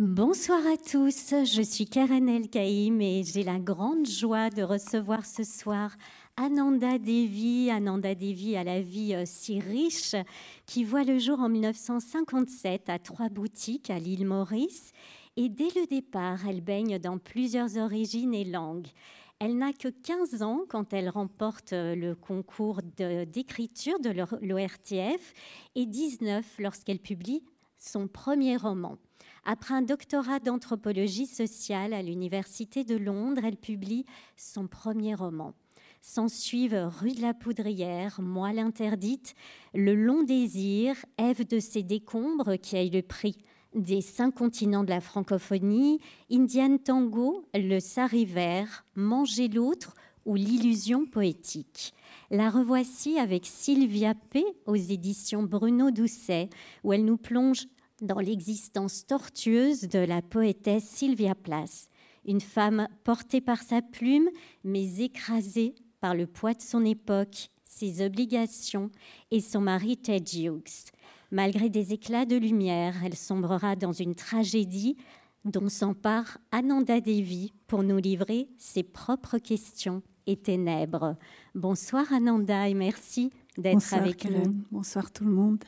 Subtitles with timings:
[0.00, 5.26] Bonsoir à tous, je suis Karen El Kaïm et j'ai la grande joie de recevoir
[5.26, 5.90] ce soir
[6.36, 7.68] Ananda Devi.
[7.68, 10.14] Ananda Devi a la vie euh, si riche
[10.66, 14.92] qui voit le jour en 1957 à trois boutiques à l'île Maurice.
[15.36, 18.86] Et dès le départ, elle baigne dans plusieurs origines et langues.
[19.40, 25.34] Elle n'a que 15 ans quand elle remporte euh, le concours d'écriture de l'ORTF
[25.74, 27.42] et 19 lorsqu'elle publie
[27.80, 28.96] son premier roman.
[29.50, 34.04] Après un doctorat d'anthropologie sociale à l'Université de Londres, elle publie
[34.36, 35.54] son premier roman.
[36.02, 39.34] S'en suivent Rue de la Poudrière, Moelle interdite,
[39.72, 43.38] Le long désir, Ève de ses décombres, qui a eu le prix
[43.74, 45.98] des cinq continents de la francophonie,
[46.30, 49.94] Indian Tango, Le Sari vert, Manger l'autre
[50.26, 51.94] ou L'illusion poétique.
[52.30, 54.44] La revoici avec Sylvia P.
[54.66, 56.50] aux éditions Bruno Doucet,
[56.84, 57.66] où elle nous plonge
[58.00, 61.88] dans l'existence tortueuse de la poétesse Sylvia Plath,
[62.24, 64.28] une femme portée par sa plume,
[64.64, 68.90] mais écrasée par le poids de son époque, ses obligations
[69.30, 70.92] et son mari Ted Hughes.
[71.30, 74.96] Malgré des éclats de lumière, elle sombrera dans une tragédie
[75.44, 81.16] dont s'empare Ananda Devi pour nous livrer ses propres questions et ténèbres.
[81.54, 84.54] Bonsoir Ananda et merci d'être avec nous.
[84.70, 85.64] Bonsoir tout le monde.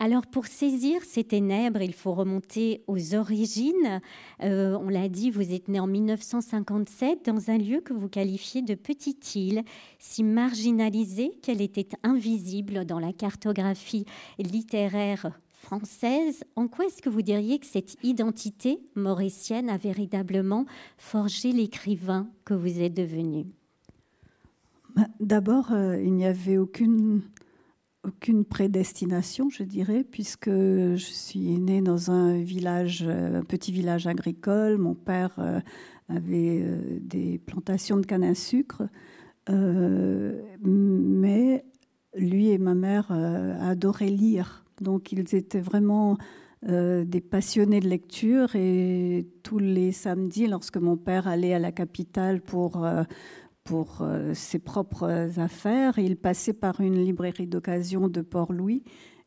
[0.00, 4.00] Alors pour saisir ces ténèbres, il faut remonter aux origines.
[4.44, 8.62] Euh, on l'a dit, vous êtes né en 1957 dans un lieu que vous qualifiez
[8.62, 9.64] de petite île,
[9.98, 14.04] si marginalisée qu'elle était invisible dans la cartographie
[14.38, 16.44] littéraire française.
[16.54, 20.64] En quoi est-ce que vous diriez que cette identité mauricienne a véritablement
[20.96, 23.46] forgé l'écrivain que vous êtes devenu?
[24.94, 27.22] Bah, D'abord, euh, il n'y avait aucune
[28.04, 34.78] aucune prédestination, je dirais, puisque je suis née dans un village, un petit village agricole.
[34.78, 35.60] Mon père euh,
[36.08, 38.82] avait euh, des plantations de canne à sucre,
[39.50, 41.64] euh, mais
[42.14, 44.64] lui et ma mère adoraient lire.
[44.80, 46.16] Donc ils étaient vraiment
[46.66, 52.40] des passionnés de lecture et tous les samedis, lorsque mon père allait à la capitale
[52.40, 52.84] pour
[53.68, 55.98] pour euh, ses propres affaires.
[55.98, 58.82] Il passait par une librairie d'occasion de Port-Louis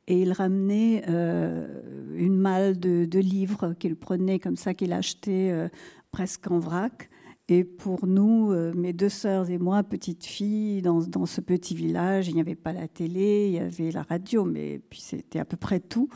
[0.07, 5.69] et il ramenait euh, une malle de, livres qu'il prenait comme ça, qu'il achetait euh,
[6.12, 7.09] presque en vrac.
[7.50, 12.29] Et pour nous, mes deux sœurs et moi, petites filles, dans, dans ce petit village,
[12.29, 15.44] il n'y avait pas la télé, il y avait la radio, mais puis c'était à
[15.44, 16.08] peu près tout.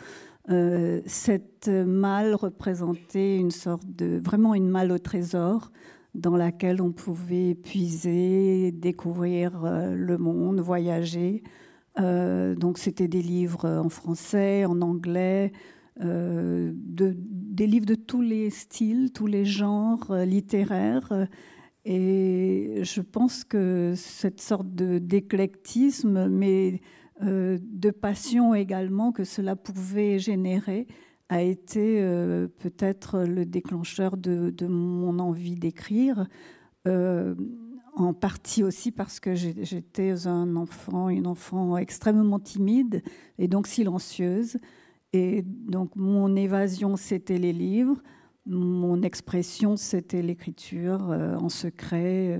[0.47, 5.71] cette malle représentait une sorte de, vraiment une malle au trésor
[6.15, 11.43] dans laquelle on pouvait puiser, découvrir euh, le monde, voyager.
[11.99, 15.51] Euh, donc c'était des livres en français, en anglais,
[16.01, 21.27] euh, des livres de tous les styles, tous les genres littéraires.
[21.85, 26.81] Et je pense que cette sorte d'éclectisme, mais
[27.21, 30.87] de passion également que cela pouvait générer,
[31.29, 36.27] a été euh, peut-être le déclencheur de, mon envie d'écrire,
[36.87, 37.35] euh,
[37.95, 43.01] en partie aussi parce que j'étais un enfant, une enfant extrêmement timide
[43.37, 44.57] et donc silencieuse.
[45.13, 48.03] Et donc mon évasion, c'était les livres,
[48.45, 52.37] mon expression, c'était l'écriture euh, en secret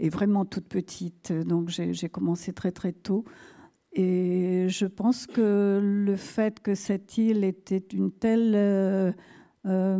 [0.00, 1.32] et vraiment toute petite.
[1.32, 3.24] Donc j'ai commencé très très tôt.
[3.92, 9.12] Et je pense que le fait que cette île était une telle, euh,
[9.66, 9.96] euh,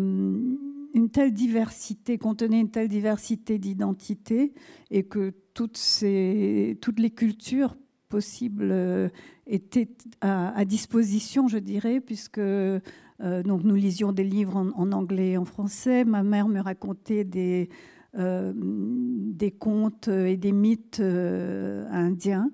[0.95, 4.53] une telle diversité, contenait une telle diversité d'identités,
[4.91, 7.77] et que toutes, ces, toutes les cultures
[8.09, 9.09] possibles euh,
[9.47, 9.89] étaient
[10.21, 15.45] à, disposition, je dirais, puisque donc nous lisions des livres en, en, anglais et en
[15.45, 16.05] français.
[16.05, 17.69] Ma mère me racontait des,
[18.15, 22.53] des contes et des mythes indiens.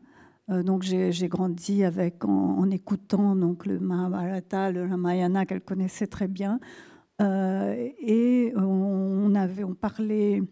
[0.50, 6.60] Euh, donc j'ai grandi en, écoutant donc le Mahabharata, le Ramayana qu'elle connaissait très bien,
[7.22, 9.32] euh, et on,
[9.80, 10.42] parlait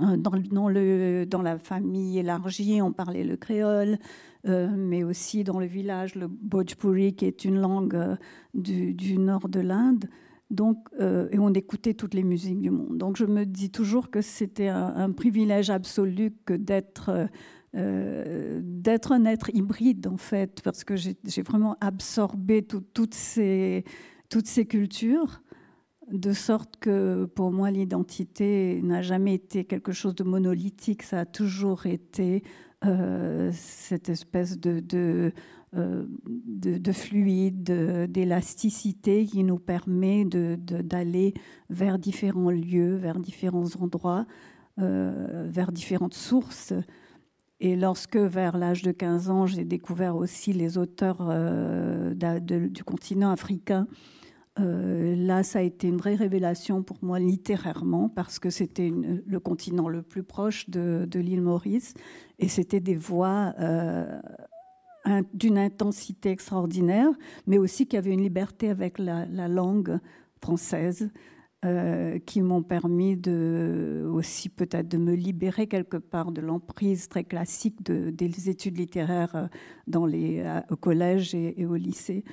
[0.00, 3.98] euh, dans, la famille élargie, on parlait le créole,
[4.44, 8.16] mais aussi dans le village le Bhojpuri qui est une langue
[8.54, 10.08] du, nord de l'Inde.
[10.50, 12.98] Donc, et on écoutait toutes les musiques du monde.
[12.98, 17.28] Donc, je me dis toujours que c'était un, privilège absolu que d'être
[17.76, 23.84] euh, d'être un être hybride en fait, parce que j'ai vraiment absorbé toutes, ces,
[24.28, 25.40] toutes ces cultures,
[26.10, 31.26] de sorte que pour moi l'identité n'a jamais été quelque chose de monolithique, ça a
[31.26, 32.42] toujours été
[32.84, 35.32] euh, cette espèce de,
[36.92, 41.34] fluide, d'élasticité qui nous permet d'aller
[41.68, 44.26] vers différents lieux, vers différents endroits,
[44.76, 46.72] vers différentes sources.
[47.60, 51.28] Et lorsque, vers l'âge de 15 ans, j'ai découvert aussi les auteurs
[52.16, 53.86] du continent africain,
[54.58, 59.40] euh, là, ça a été une vraie révélation pour moi littérairement parce que c'était le
[59.40, 61.94] continent le plus proche de, l'île Maurice
[62.38, 64.20] et c'était des voix euh,
[65.34, 67.08] d'une intensité extraordinaire,
[67.46, 69.98] mais aussi qui avait une liberté avec la, langue
[70.40, 71.10] française.
[71.62, 77.22] Euh, qui m'ont permis de, aussi peut-être de me libérer quelque part de l'emprise très
[77.22, 79.50] classique des études littéraires
[79.86, 82.24] dans les, au collège et au lycée.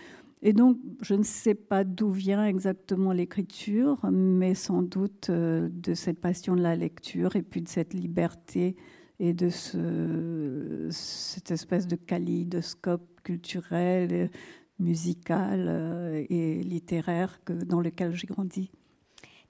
[0.41, 5.93] Et donc, je ne sais pas d'où vient exactement l'écriture, mais sans doute euh, de
[5.93, 8.75] cette passion de la lecture et puis de cette liberté
[9.19, 14.29] et de ce, cette espèce de kaléidoscope culturel,
[14.79, 18.71] musical euh, et littéraire dans lequel j'ai grandi.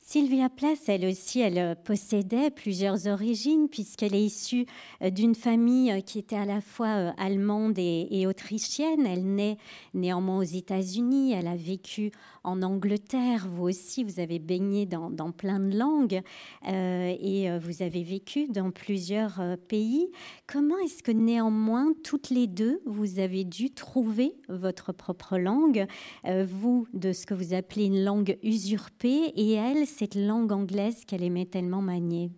[0.10, 4.66] Sylvia Plath, elle aussi, elle euh, possédait plusieurs origines puisqu'elle est issue
[5.02, 9.06] euh, d'une famille euh, qui était à la fois allemande et, autrichienne.
[9.06, 9.58] Elle naît
[9.94, 11.34] néanmoins aux États-Unis.
[11.34, 12.12] Elle a vécu
[12.46, 13.48] en Angleterre.
[13.50, 16.22] Vous aussi, vous avez baigné dans, plein de langues
[16.66, 20.10] et vous avez vécu dans plusieurs pays.
[20.48, 25.86] Comment est-ce que néanmoins, toutes les deux, vous avez dû trouver votre propre langue
[26.26, 31.24] Vous, de ce que vous appelez une langue usurpée et elle, cette langue anglaise qu'elle
[31.24, 32.32] aimait tellement manier?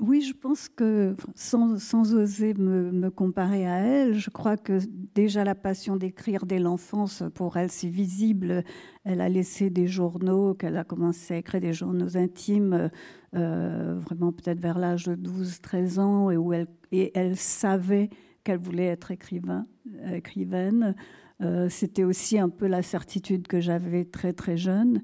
[0.00, 4.78] Oui, je pense que sans, sans oser me, me, comparer à elle, je crois que
[5.14, 8.64] déjà la passion d'écrire dès l'enfance, pour elle, c'est visible.
[9.04, 12.90] Elle a laissé des journaux, qu'elle a commencé à écrire des journaux intimes,
[13.36, 18.08] euh, vraiment peut-être vers l'âge de 12-13 ans, et où elle, et elle savait
[18.42, 19.66] qu'elle voulait être écrivain,
[20.10, 20.94] écrivaine.
[21.42, 25.02] Euh, c'était aussi un peu la certitude que j'avais très très jeune.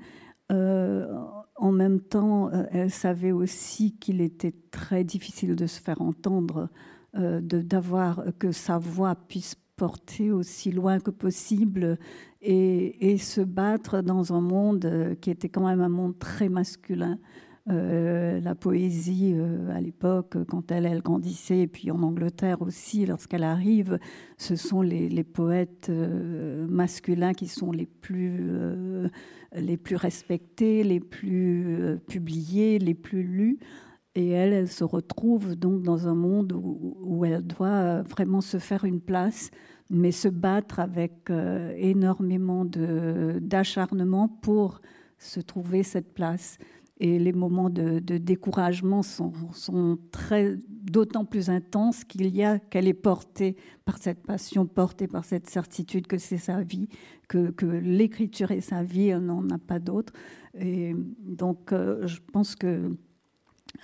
[0.52, 1.06] Euh,
[1.56, 6.69] en même temps, euh, elle savait aussi qu'il était très difficile de se faire entendre,
[7.16, 11.98] euh, d'avoir que sa voix puisse porter aussi loin que possible
[12.40, 17.19] et, et, se battre dans un monde qui était quand même un monde très masculin.
[17.68, 23.42] Euh, la poésie euh, à l'époque, quand elle, grandissait, et puis en Angleterre aussi, lorsqu'elle
[23.42, 23.98] arrive,
[24.38, 29.10] ce sont les, poètes euh, masculins qui sont les plus,
[29.96, 33.58] respectés, les plus publiés, les plus lus.
[34.14, 38.84] Et elle, elle se retrouve donc dans un monde où elle doit vraiment se faire
[38.84, 39.50] une place,
[39.90, 41.30] mais se battre avec
[41.76, 44.80] énormément d'acharnement pour
[45.18, 46.58] se trouver cette place
[46.98, 52.94] et les moments de, découragement sont, très d'autant plus intenses qu'il y a qu'elle est
[52.94, 56.88] portée par cette passion, portée par cette certitude que c'est sa vie,
[57.28, 60.12] que, que l'écriture est sa vie, elle n'en a pas d'autre.
[60.58, 62.96] Et donc, euh, je pense que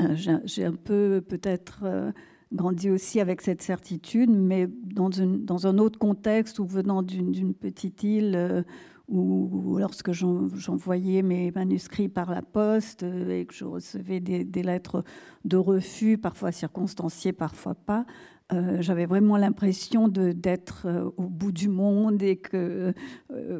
[0.00, 2.12] euh, j'ai un peu peut-être euh,
[2.50, 7.53] grandi aussi avec cette certitude, mais dans, une, dans un autre contexte ou venant d'une
[7.53, 8.65] petite île
[9.09, 15.05] ou lorsque j'envoyais mes manuscrits par la poste euh, et que je recevais des, lettres
[15.45, 18.07] de refus, parfois circonstanciées, parfois pas,
[18.53, 22.93] euh, j'avais vraiment l'impression d'être euh, au bout du monde et que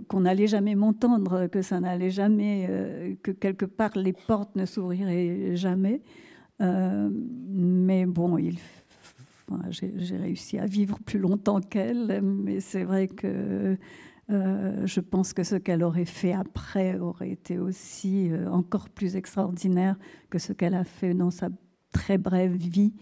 [0.09, 5.57] qu'on n'allait jamais m'entendre, que ça n'allait jamais, que quelque part les portes ne s'ouvriraient
[5.57, 6.03] jamais.
[6.61, 8.39] mais bon,
[9.71, 13.77] j'ai réussi à vivre plus longtemps qu'elle, mais c'est vrai que
[14.31, 19.17] euh, je pense que ce qu'elle aurait fait après aurait été aussi euh, encore plus
[19.17, 19.97] extraordinaire
[20.31, 21.49] que ce qu'elle a fait dans sa
[21.93, 22.95] très brève vie.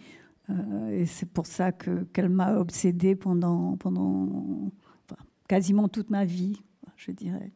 [0.48, 4.72] Euh, et c'est pour ça que, qu'elle m'a obsédée pendant, pendant
[5.46, 6.60] quasiment toute ma vie,
[6.96, 7.52] je dirais.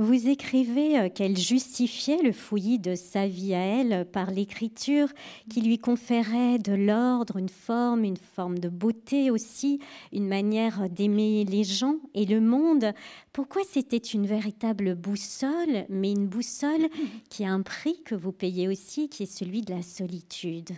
[0.00, 5.08] Vous écrivez euh, qu'elle justifiait le fouillis de sa vie à elle par l'écriture
[5.50, 9.78] qui lui conférait de l'ordre, une forme, une forme de beauté aussi,
[10.10, 12.94] une manière d'aimer les gens et le monde.
[13.34, 16.88] Pourquoi c'était une véritable boussole, mais une boussole
[17.28, 20.70] qui a un prix que vous payez aussi, qui est celui de la solitude?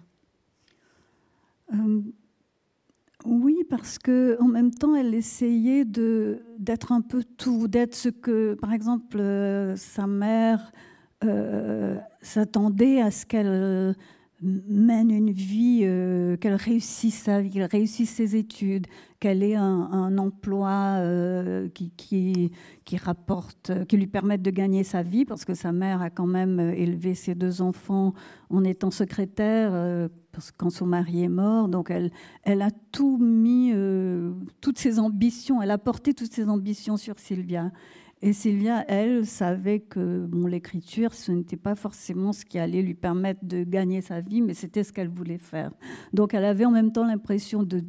[1.73, 2.01] Euh,
[3.25, 8.55] oui, parce que en même temps, elle essayait d'être un peu tout, d'être ce que,
[8.55, 10.73] par exemple, euh, sa mère
[11.25, 13.95] euh, s'attendait à ce qu'elle
[14.41, 18.89] mène une vie, euh, qu'elle réussisse sa vie, réussisse ses études,
[19.21, 21.01] qu'elle ait un, emploi
[21.75, 21.93] qui,
[22.85, 26.27] qui, rapporte, qui lui permette de gagner sa vie, parce que sa mère a quand
[26.27, 28.15] même élevé ses deux enfants
[28.51, 32.11] en étant secrétaire parce que quand son mari est mort, donc elle,
[32.43, 33.73] elle a tout mis,
[34.61, 37.71] toutes ses ambitions, elle a porté toutes ses ambitions sur Sylvia.
[38.25, 42.95] Et Sylvia, elle, savait que bon, l'écriture, ce n'était pas forcément ce qui allait lui
[42.95, 45.73] permettre de gagner sa vie, mais c'était ce qu'elle voulait faire.
[46.13, 47.83] Donc elle avait en même temps l'impression de,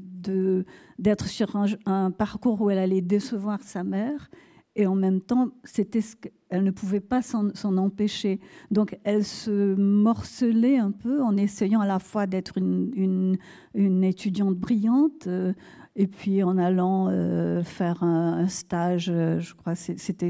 [0.97, 4.31] d'être sur un, parcours où elle allait décevoir sa mère,
[4.75, 8.39] et en même temps, c'était ce qu'elle ne pouvait pas s'en, empêcher.
[8.71, 13.37] Donc elle se morcelait un peu en essayant à la fois d'être une,
[13.75, 15.27] étudiante brillante.
[15.27, 15.53] Euh,
[15.95, 20.29] et puis en allant euh, faire un, stage, euh, je crois c'était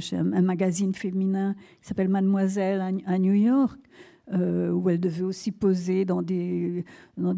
[0.00, 3.80] chez un, magazine féminin qui s'appelle Mademoiselle à, New York,
[4.30, 6.84] où elle devait aussi poser dans des,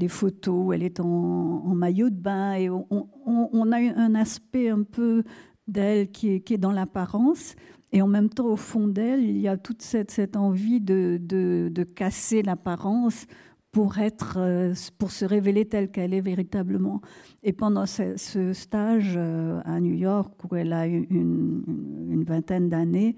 [0.08, 2.54] photos où elle est en, maillot de bain.
[2.54, 2.86] Et on,
[3.24, 5.22] on, a un aspect un peu
[5.70, 7.54] d'elle qui est, dans l'apparence.
[7.92, 11.18] Et en même temps, au fond d'elle, il y a toute cette, cette envie de,
[11.20, 13.26] de, de casser l'apparence
[13.72, 17.00] pour, être, euh, pour se révéler telle qu'elle est véritablement.
[17.42, 21.64] Et pendant ce, stage euh, à New York, où elle a une,
[22.10, 23.16] une vingtaine d'années,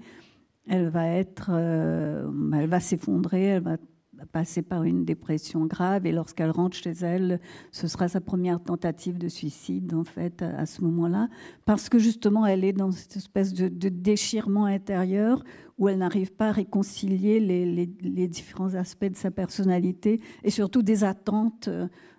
[0.67, 3.77] elle va être, euh, elle va s'effondrer, elle va
[4.25, 7.39] passer par une dépression grave et lorsqu'elle rentre chez elle,
[7.71, 11.29] ce sera sa première tentative de suicide en fait à ce moment-là,
[11.65, 15.43] parce que justement elle est dans cette espèce de, déchirement intérieur
[15.77, 20.81] où elle n'arrive pas à réconcilier les, les, différents aspects de sa personnalité et surtout
[20.81, 21.69] des attentes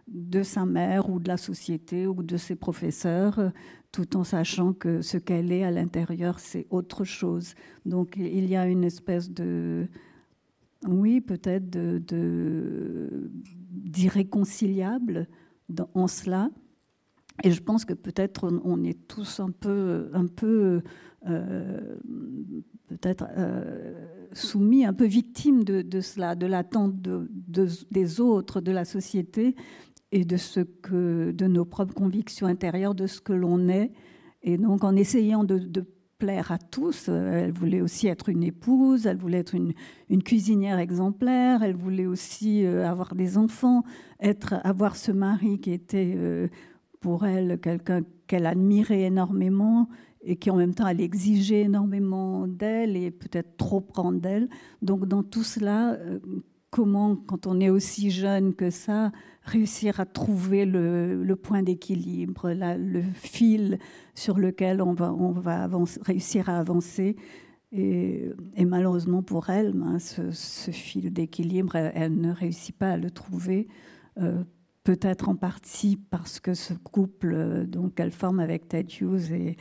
[0.09, 3.53] de sa mère ou de la société ou de ses professeurs,
[3.93, 7.55] tout en sachant que ce qu'elle est à l'intérieur, c'est autre chose.
[7.87, 9.87] Donc il y a une espèce de
[10.87, 11.69] oui, peut-être
[13.71, 15.29] d'irréconciliable
[15.95, 16.51] en cela.
[17.43, 20.83] Et je pense que peut-être on, est tous un peu, un peu
[21.27, 21.97] euh,
[22.87, 27.29] peut-être euh, soumis, un peu victimes de, cela, de l'attente de,
[27.91, 29.57] des autres, de la société
[30.13, 33.91] et de ce que, de nos propres convictions intérieures, de ce que l'on est.
[34.43, 35.85] Et donc, en essayant de,
[36.29, 37.09] à tous.
[37.09, 39.73] Elle voulait aussi être une épouse, elle voulait être une,
[40.09, 43.85] une cuisinière exemplaire, elle voulait aussi euh, avoir des enfants,
[44.21, 46.49] être, avoir ce mari qui était euh,
[47.01, 49.89] pour elle quelqu'un qu'elle admirait énormément
[50.23, 54.49] et qui en même temps elle exigeait énormément d'elle et peut-être trop prendre d'elle.
[54.83, 56.19] Donc dans tout cela, euh,
[56.71, 59.13] comment, quand on est aussi jeune que ça,
[59.45, 63.79] réussir à trouver le, point d'équilibre, le fil
[64.15, 65.69] sur lequel on va,
[66.03, 67.17] réussir à avancer.
[67.73, 68.33] Et,
[68.65, 73.69] malheureusement pour elle, ben, ce, fil d'équilibre, elle, ne réussit pas à le trouver.
[74.19, 74.45] Euh,
[74.85, 79.57] peut-être en partie parce que ce couple euh, donc qu'elle forme avec Ted Hughes est,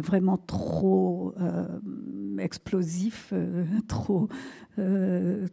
[0.00, 3.34] vraiment trop euh, explosif,
[3.88, 4.28] trop,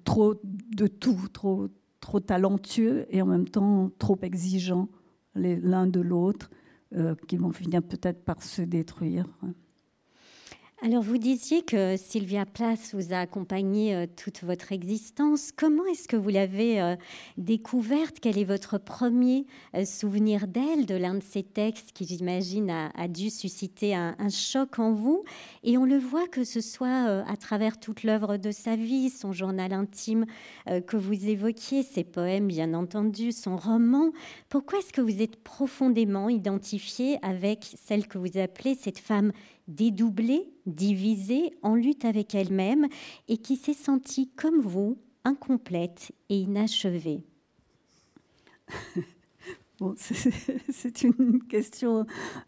[0.04, 1.70] trop de tout, trop,
[2.06, 4.90] trop talentueux et en même temps trop exigeant
[5.34, 6.52] l'un de l'autre,
[7.28, 9.26] qui vont finir peut-être par se détruire.
[10.82, 15.52] Alors vous disiez que Sylvia Plath vous a accompagné euh, toute votre existence.
[15.56, 16.98] Comment est-ce que vous l'avez euh,
[17.38, 18.18] découverte?
[18.22, 23.08] Quel est votre premier euh, souvenir d'elle, de l'un de ses textes qui j'imagine a,
[23.08, 25.24] dû susciter un, choc en vous?
[25.64, 29.32] Et on le voit que ce soit à travers toute l'œuvre de sa vie, son
[29.32, 30.26] journal intime
[30.66, 34.12] que vous évoquiez, ses poèmes bien entendu, son roman.
[34.50, 39.32] Pourquoi est-ce que vous êtes profondément identifié avec celle que vous appelez cette femme
[39.68, 42.88] dédoublée, divisée, en lutte avec elle-même
[43.28, 47.24] et qui s'est sentie comme vous, incomplète et inachevée
[49.80, 52.06] Bon, c'est une question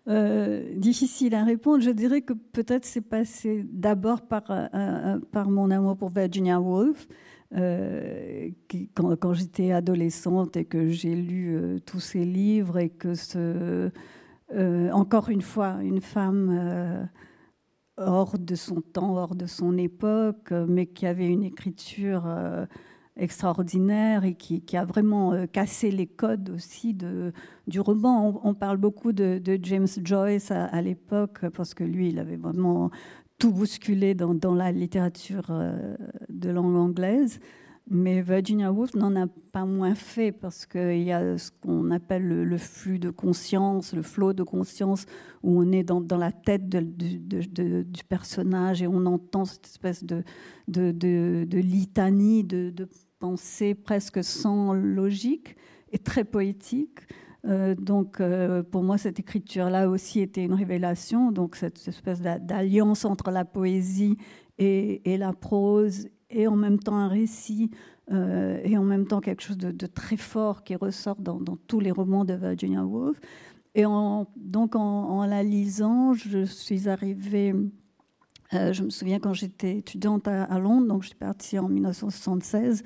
[0.08, 1.84] euh, difficile à répondre.
[1.84, 7.08] Je dirais que peut-être c'est passé d'abord par, euh, euh, mon amour pour Virginia Woolf.
[7.52, 13.92] quand j'étais adolescente et que j'ai lu tous ses livres et que ce,
[14.54, 17.04] euh, encore une fois, une femme euh,
[17.98, 22.66] hors de son temps, hors de son époque, mais qui avait une écriture euh,
[23.18, 28.40] extraordinaire et qui, a vraiment cassé les codes aussi du roman.
[28.44, 32.92] On, parle beaucoup de, James Joyce à, l'époque, parce que lui, il avait vraiment
[33.40, 35.52] tout bousculé dans la littérature
[36.30, 37.40] de langue anglaise.
[37.90, 42.28] Mais Virginia Woolf n'en a pas moins fait parce qu'il y a ce qu'on appelle
[42.28, 45.06] le, flux de conscience, le flot de conscience,
[45.42, 50.24] où on est dans, la tête du personnage et on entend cette espèce de,
[50.68, 52.90] litanie de,
[53.20, 55.56] pensée presque sans logique
[55.92, 57.00] et très poétique.
[57.46, 61.32] Euh, donc, euh, pour moi, cette écriture-là aussi était une révélation.
[61.32, 64.18] Donc, cette espèce d'alliance entre la poésie
[64.60, 67.72] et la prose et en même temps un récit
[68.12, 71.92] euh, et en même temps quelque chose de, très fort qui ressort dans, tous les
[71.92, 73.20] romans de Virginia Woolf.
[73.76, 77.54] Et donc en, la lisant, je suis arrivée,
[78.54, 82.84] euh, je me souviens quand j'étais étudiante à, Londres, donc je suis partie en 1976.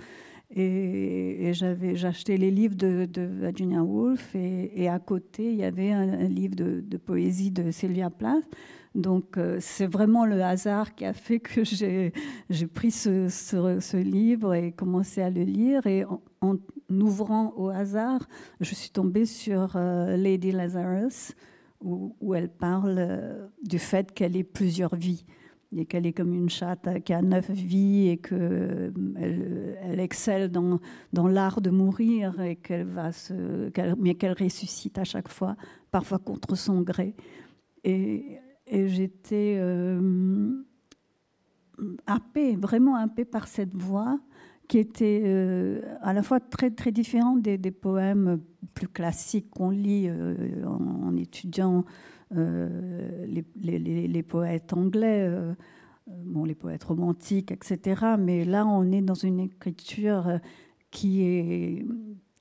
[0.54, 6.56] Et, j'achetais les livres de, Virginia Woolf et, à côté il y avait un, livre
[6.56, 8.44] de, poésie de Sylvia Plath
[8.94, 11.64] donc euh, c'est vraiment le hasard qui a fait que
[12.50, 15.88] j'ai pris ce, livre et commencé à le lire.
[15.88, 16.04] Et
[16.42, 16.58] en,
[16.90, 18.28] ouvrant au hasard,
[18.60, 21.34] je suis tombée sur euh, Lady Lazarus,
[21.80, 25.26] où, elle parle euh, du fait qu'elle ait plusieurs vies
[25.76, 28.94] et qu'elle est comme une chatte qui a neuf vies et qu'elle
[29.82, 30.80] elle excelle dans,
[31.30, 35.56] l'art de mourir et qu'elle va se, mais qu'elle ressuscite à chaque fois,
[35.90, 37.16] parfois contre son gré.
[37.86, 38.38] Et
[38.72, 40.64] et j'étais euh,
[42.08, 44.20] happée, vraiment happée par cette voix
[44.68, 48.40] qui était euh, à la fois très, très différente des, poèmes
[48.74, 51.84] plus classiques qu'on lit euh, en, étudiant
[52.34, 55.30] les, les, les, poètes anglais,
[56.08, 58.16] bon, les poètes romantiques, etc.
[58.18, 60.40] Mais là, on est dans une écriture
[60.92, 61.86] qui est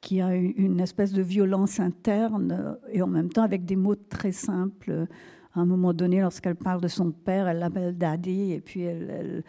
[0.00, 4.32] qui a une espèce de violence interne et en même temps avec des mots très
[4.32, 5.08] simples
[5.54, 9.44] à un moment donné, lorsqu'elle parle de son père, elle l'appelle Daddy, et puis elle,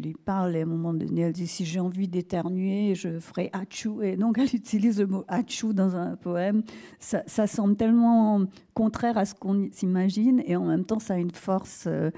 [0.00, 3.48] lui parle, et à un moment donné, elle dit Si j'ai envie d'éternuer, je ferai
[3.52, 4.02] achou.
[4.02, 6.62] Et donc, elle utilise le mot achou dans un poème.
[6.98, 8.44] Ça, semble tellement
[8.74, 12.10] contraire à ce qu'on s'imagine, et en même temps, ça a une force euh,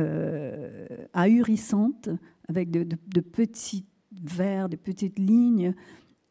[0.00, 2.10] euh, ahurissante,
[2.48, 3.86] avec de petits
[4.20, 5.74] vers, de petites lignes.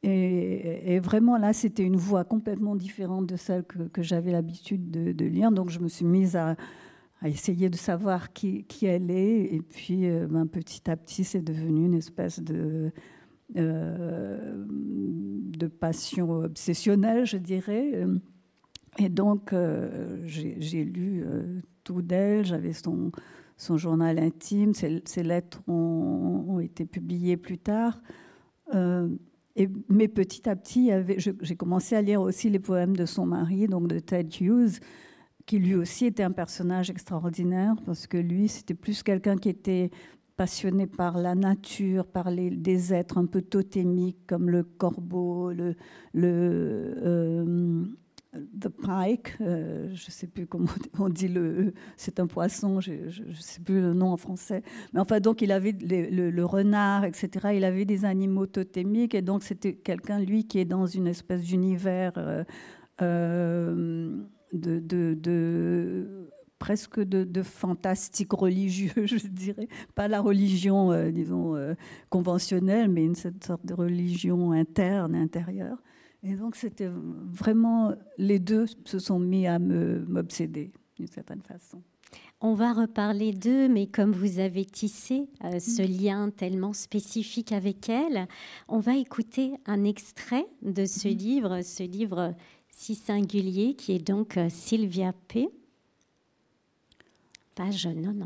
[0.03, 5.51] Et, vraiment, là, c'était une voix complètement différente de celle que, j'avais l'habitude de, lire.
[5.51, 6.55] Donc, je me suis mise à,
[7.23, 9.53] essayer de savoir qui, elle est.
[9.53, 12.91] Et puis, euh, ben, petit à petit, c'est devenu une espèce de,
[13.57, 14.65] euh,
[15.79, 18.03] passion obsessionnelle, je dirais.
[18.97, 21.23] Et donc, euh, j'ai lu
[21.83, 22.43] tout d'elle.
[22.43, 23.11] J'avais son,
[23.77, 24.73] journal intime.
[24.73, 28.01] Ses, lettres ont, été publiées plus tard.
[29.89, 33.87] Mais petit à petit, j'ai commencé à lire aussi les poèmes de son mari, donc
[33.87, 34.79] de Ted Hughes,
[35.45, 39.91] qui lui aussi était un personnage extraordinaire, parce que lui, c'était plus quelqu'un qui était
[40.37, 45.75] passionné par la nature, par les, des êtres un peu totémiques comme le corbeau, le,
[46.13, 47.85] le, euh,
[48.33, 52.93] The pike, euh, je ne sais plus comment on dit le, c'est un poisson, je
[52.93, 54.63] ne sais plus le nom en français.
[54.93, 57.49] Mais enfin, donc il avait le, renard, etc.
[57.53, 61.41] Il avait des animaux totémiques et donc c'était quelqu'un, lui, qui est dans une espèce
[61.41, 62.45] d'univers euh,
[63.01, 64.15] euh,
[64.53, 69.67] de, de, presque de, fantastique religieux, je dirais.
[69.93, 71.57] Pas la religion, disons,
[72.09, 75.79] conventionnelle, mais une sorte de religion interne, intérieure.
[76.23, 81.81] Et donc, c'était vraiment, les deux se sont mis à m'obséder d'une certaine façon.
[82.43, 86.01] On va reparler d'eux, mais comme vous avez tissé euh, ce mm.
[86.01, 88.27] lien tellement spécifique avec elle,
[88.67, 91.11] on va écouter un extrait de ce mm.
[91.11, 92.35] livre, ce livre
[92.69, 95.49] si singulier qui est donc euh, Sylvia P.
[97.53, 98.25] Page 90,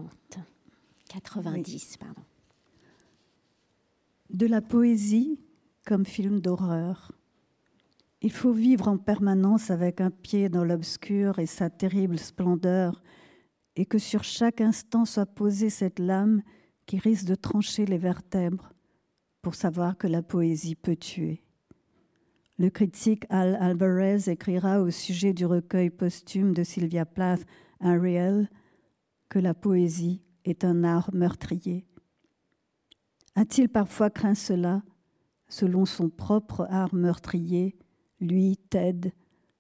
[1.09, 2.21] 90, pardon.
[4.29, 5.39] De la poésie
[5.85, 7.11] comme film d'horreur.
[8.21, 13.01] Il faut vivre en permanence avec un pied dans l'obscur et sa terrible splendeur,
[13.75, 16.41] et que sur chaque instant soit posée cette lame
[16.85, 18.71] qui risque de trancher les vertèbres
[19.41, 21.43] pour savoir que la poésie peut tuer.
[22.57, 27.45] Le critique Al Alvarez écrira au sujet du recueil posthume de Sylvia Plath,
[27.81, 28.49] Ariel,
[29.27, 31.85] que la poésie est un art meurtrier.
[33.35, 34.83] A-t-il parfois craint cela,
[35.49, 37.75] selon son propre art meurtrier,
[38.25, 39.13] lui, Ted,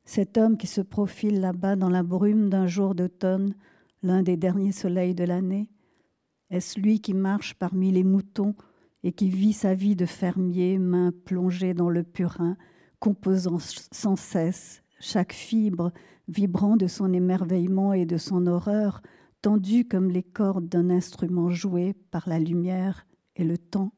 [0.05, 3.55] cet homme qui se profile là-bas dans la brume d'un jour d'automne,
[4.03, 5.67] l'un des derniers soleils de l'année.
[6.51, 8.55] Est-ce lui qui marche parmi les moutons
[9.03, 12.55] et qui vit sa vie de fermier, main plongée dans le purin,
[12.99, 15.91] composant sans cesse chaque fibre,
[16.27, 19.01] vibrant de son émerveillement et de son horreur,
[19.41, 23.91] tendue comme les cordes d'un instrument joué par la lumière et le temps?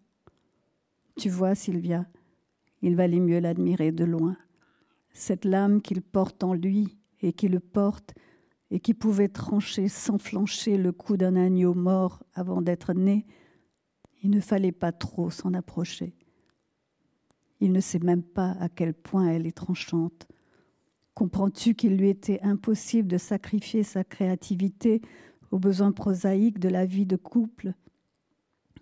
[1.17, 2.05] Tu vois, Sylvia,
[2.81, 4.37] il valait mieux l'admirer de loin
[5.17, 8.13] cette lame qu'il porte en lui et qui le porte
[8.69, 13.25] et qui pouvait trancher sans flancher le cou d'un agneau mort avant d'être né,
[14.21, 16.13] il ne fallait pas trop s'en approcher.
[17.59, 20.27] Il ne sait même pas à quel point elle est tranchante.
[21.15, 25.01] Comprends-tu qu'il lui était impossible de sacrifier sa créativité
[25.49, 27.73] aux besoins prosaïques de la vie de couple?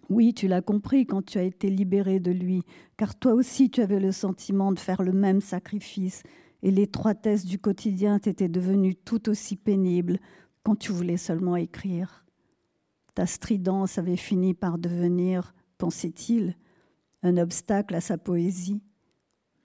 [0.09, 2.63] Oui, tu l'as compris quand tu as été libéré de lui,
[2.97, 6.23] car toi aussi tu avais le sentiment de faire le même sacrifice,
[6.61, 10.19] et l'étroitesse du quotidien t'était devenue tout aussi pénible
[10.63, 12.25] quand tu voulais seulement écrire.
[13.13, 16.55] Ta stridence avait fini par devenir, pensait-il,
[17.23, 18.81] un obstacle à sa poésie,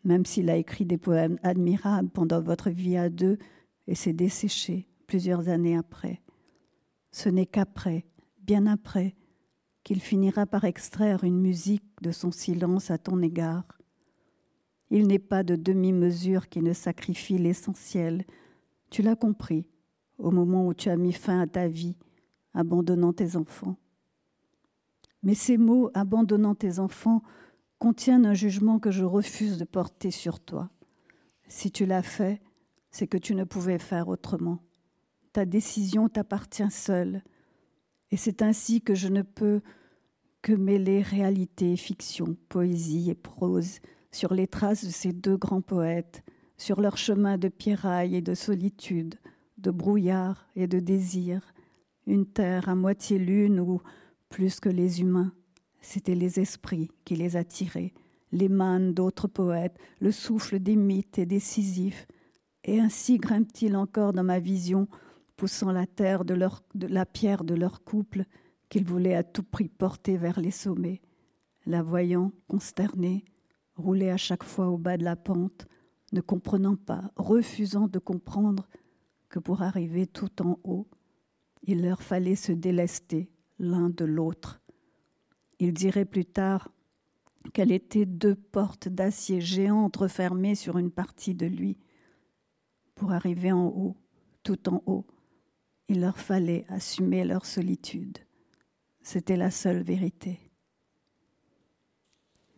[0.05, 3.39] même s'il a écrit des poèmes admirables pendant votre vie à deux
[3.87, 6.23] et s'est desséché plusieurs années après.
[7.13, 8.07] Ce n'est qu'après,
[8.43, 9.15] bien après,
[9.85, 13.81] qu'il finira par extraire une musique de son silence à ton égard.
[14.91, 18.25] Il n'est pas de demi-mesure qui ne sacrifie l'essentiel.
[18.91, 19.67] Tu l'as compris
[20.19, 21.97] au moment où tu as mis fin à ta vie,
[22.55, 23.77] abandonnant tes enfants.
[25.23, 27.23] Mais ces mots, abandonnant tes enfants,
[27.79, 30.71] contiennent un jugement que je refuse de porter sur toi.
[31.49, 32.43] Si tu l'as fait,
[32.91, 34.59] c'est que tu ne pouvais faire autrement.
[35.33, 37.23] Ta décision t'appartient seule.
[38.11, 39.61] Et c'est ainsi que je ne peux
[40.43, 43.79] que mêler réalité fiction, poésie et prose,
[44.11, 46.23] sur les traces de ces deux grands poètes,
[46.57, 49.17] sur leur chemin de pierraille et de solitude,
[49.59, 51.55] de brouillard et de désir,
[52.07, 53.81] une terre à moitié lune où,
[54.29, 55.33] plus que les humains,
[55.81, 57.93] c'étaient les esprits qui les attiraient,
[58.33, 62.07] les mannes d'autres poètes, le souffle des mythes et Sisyphes,
[62.65, 64.89] et ainsi grimpe-t-il encore dans ma vision,
[65.41, 66.63] poussant la terre de, leur,
[67.15, 68.27] pierre de leur couple
[68.69, 71.01] qu'ils voulaient à tout prix porter vers les sommets.
[71.65, 73.25] La voyant, consternée,
[73.75, 75.67] rouler à chaque fois au bas de la pente,
[76.13, 78.69] ne comprenant pas, refusant de comprendre
[79.31, 80.87] que pour arriver tout en haut,
[81.63, 84.61] il leur fallait se délester l'un de l'autre.
[85.59, 86.71] Il dirait plus tard
[87.55, 91.79] qu'elle était deux portes d'acier géantes refermées sur une partie de lui.
[92.95, 93.97] Pour arriver en haut,
[94.43, 95.07] tout en haut,
[95.91, 98.19] il leur fallait assumer leur solitude.
[99.03, 100.39] C'était la seule vérité.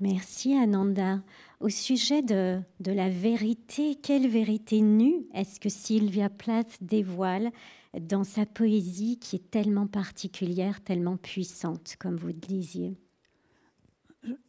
[0.00, 1.22] Merci Ananda.
[1.58, 7.52] Au sujet de, de la vérité, quelle vérité nue est-ce que Sylvia Plath dévoile
[7.98, 12.98] dans sa poésie qui est tellement particulière, tellement puissante, comme vous le disiez?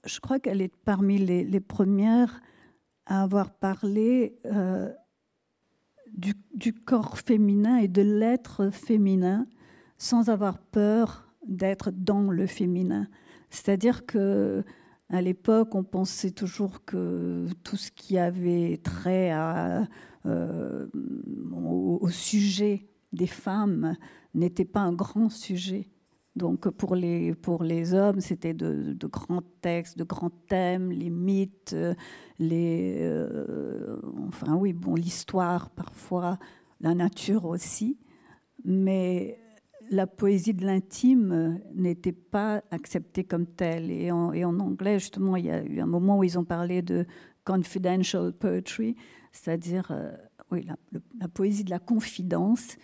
[0.04, 2.42] Je crois qu'elle est parmi les, les, premières
[3.06, 4.92] à avoir parlé euh,
[6.14, 9.48] du, corps féminin et de l'être féminin
[9.98, 13.08] sans avoir peur d'être dans le féminin.
[13.50, 14.64] C'est-à-dire que
[15.10, 19.88] à l'époque, on pensait toujours que tout ce qui avait trait à,
[20.26, 20.88] euh,
[21.52, 23.96] au, sujet des femmes
[24.34, 25.90] n'était pas un grand sujet.
[26.36, 31.76] Donc pour les, pour les hommes, c'était de, grands textes, de grands thèmes, les mythes,
[32.40, 36.40] les, euh, enfin oui, bon, l'histoire parfois,
[36.82, 38.00] la nature aussi.
[38.66, 39.40] Mais
[39.90, 43.92] la poésie de l'intime n'était pas acceptée comme telle.
[43.92, 46.46] Et en, et en, anglais, justement, il y a eu un moment où ils ont
[46.46, 47.06] parlé de
[47.46, 48.96] confidential poetry,
[49.32, 50.12] c'est-à-dire euh,
[50.52, 50.78] oui, la,
[51.20, 52.78] la, poésie de la confidence,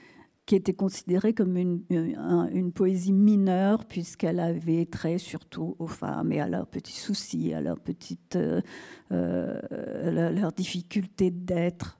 [0.50, 6.42] qui était considérée comme une, une, poésie mineure, puisqu'elle avait trait surtout aux femmes et
[6.42, 8.60] à leurs petits soucis, à leurs petites euh,
[9.12, 12.00] euh, leurs difficultés d'être.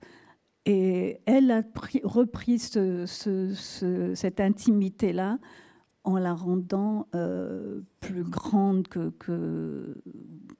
[0.66, 5.38] Et elle a pris, repris ce, ce, ce, cette intimité-là
[6.02, 9.12] en la rendant euh, plus grande que,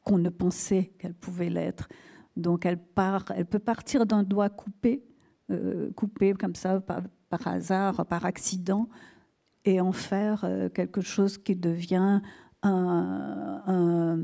[0.05, 1.89] qu'on ne pensait qu'elle pouvait l'être.
[2.37, 5.03] Donc elle, part, elle peut partir d'un doigt coupé,
[5.51, 8.89] euh, coupé comme ça par, par, hasard, par accident,
[9.65, 12.21] et en faire euh, quelque chose qui devient
[12.65, 14.17] euh,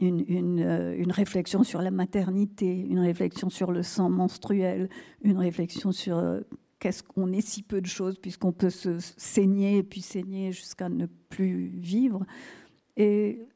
[0.00, 4.88] une, réflexion sur la maternité, une réflexion sur le sang menstruel,
[5.22, 6.40] une réflexion sur euh,
[6.78, 10.88] qu'est-ce qu'on est si peu de choses puisqu'on peut se saigner et puis saigner jusqu'à
[10.88, 12.24] ne plus vivre.
[12.96, 13.46] Et,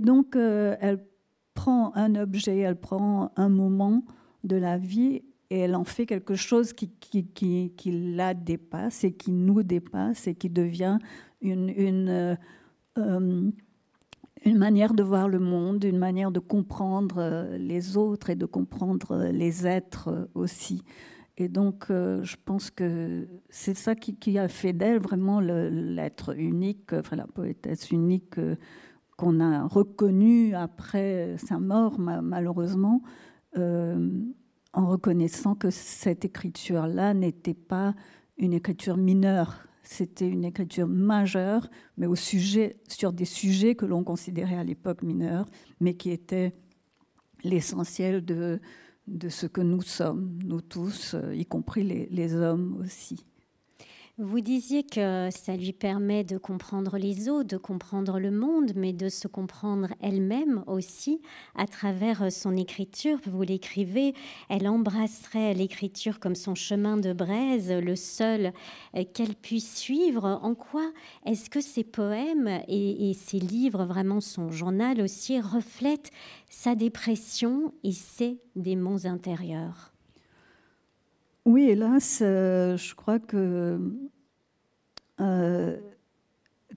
[0.00, 1.04] donc, elle
[1.52, 4.04] prend un objet, elle prend un moment
[4.42, 9.04] de la vie et elle en fait quelque chose qui, qui, qui, qui la dépasse
[9.04, 10.98] et qui nous dépasse et qui devient
[11.42, 11.68] une...
[11.68, 12.38] une
[12.98, 13.50] euh,
[14.44, 18.44] une manière de voir le monde, une manière de comprendre euh, les autres et de
[18.44, 20.82] comprendre euh, les êtres aussi.
[21.36, 27.26] Et donc, je pense que c'est ça qui, a fait d'elle vraiment l'être unique, la
[27.26, 28.34] poétesse unique
[29.16, 33.00] qu'on a reconnue après sa mort, malheureusement,
[34.72, 37.94] en reconnaissant que cette écriture-là n'était pas
[38.38, 44.04] une écriture mineure, c'était une écriture majeure, mais au sujet, sur des sujets que l'on
[44.04, 45.46] considérait à l'époque mineurs,
[45.80, 46.54] mais qui étaient
[47.44, 48.60] l'essentiel de,
[49.28, 53.26] ce que nous sommes, nous tous, y compris les hommes aussi.
[54.24, 58.92] Vous disiez que ça lui permet de comprendre les autres, de comprendre le monde, mais
[58.92, 61.20] de se comprendre elle-même aussi
[61.56, 63.18] à travers son écriture.
[63.26, 64.14] Vous l'écrivez,
[64.48, 68.52] elle embrasserait l'écriture comme son chemin de braise, le seul
[68.94, 70.38] euh, qu'elle puisse suivre.
[70.40, 70.92] En quoi
[71.26, 76.12] est-ce que ces poèmes et, et ces livres, vraiment son journal aussi, reflètent
[76.48, 79.91] sa dépression et ses démons intérieurs?
[81.44, 83.80] Oui, hélas, euh, je crois que
[85.20, 85.76] euh,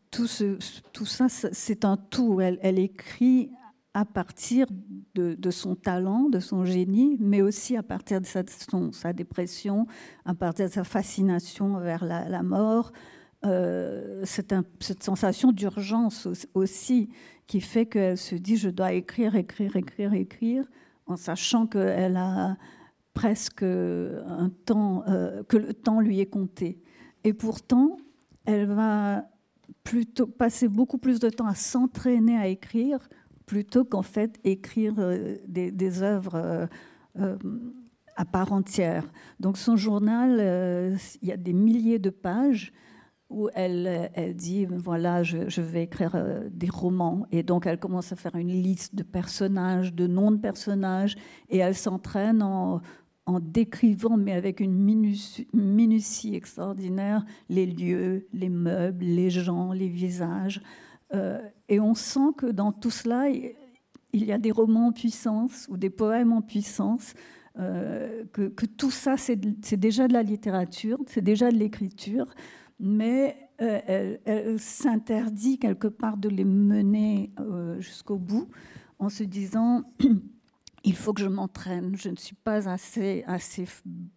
[0.09, 2.41] tout, ça, c'est un tout.
[2.41, 3.51] Elle, écrit
[3.93, 4.65] à partir
[5.13, 9.87] de, son talent, de son génie, mais aussi à partir de sa, dépression,
[10.25, 12.91] à partir de sa fascination vers la, mort.
[13.45, 17.09] Euh, cette, cette, sensation d'urgence aussi
[17.45, 20.65] qui fait qu'elle se dit je dois écrire, écrire, écrire, écrire,
[21.05, 22.57] en sachant qu'elle a
[23.15, 26.79] presque un temps, euh, que le temps lui est compté.
[27.23, 27.97] Et pourtant,
[28.43, 29.25] elle va
[29.83, 32.99] plutôt passer beaucoup plus de temps à s'entraîner à écrire
[33.47, 36.67] plutôt qu'en fait écrire euh, des, œuvres
[37.17, 37.37] euh,
[38.15, 39.05] à part entière.
[39.39, 42.73] Donc son journal, il y a des milliers de pages
[43.29, 46.15] où elle, elle dit, voilà, je, je vais écrire
[46.51, 47.25] des romans.
[47.31, 51.15] Et donc elle commence à faire une liste de personnages, de noms de personnages,
[51.49, 52.81] et elle s'entraîne en,
[53.25, 54.75] en décrivant, mais avec une
[55.53, 60.61] minutie, extraordinaire, les lieux, les meubles, les gens, les visages.
[61.13, 65.67] Euh, et on sent que dans tout cela, il y a des romans en puissance
[65.69, 67.13] ou des poèmes en puissance,
[67.57, 72.27] euh, que, tout ça, c'est déjà de la littérature, c'est déjà de l'écriture,
[72.79, 77.31] mais euh, elle, elle s'interdit quelque part de les mener
[77.79, 78.49] jusqu'au bout
[78.99, 79.83] en se disant
[80.85, 81.95] il faut que je m'entraîne.
[81.97, 83.65] Je ne suis pas assez, assez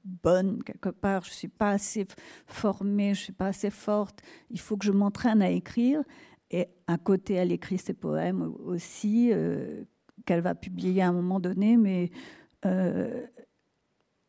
[0.05, 2.07] bonne quelque part, je ne suis pas assez
[2.47, 4.21] formée, je ne suis pas assez forte.
[4.51, 6.03] Il faut que je m'entraîne à écrire.
[6.51, 9.85] Et à côté, elle écrit ses poèmes aussi, euh,
[10.27, 12.11] qu'elle va publier à un moment donné, mais
[12.67, 13.27] euh,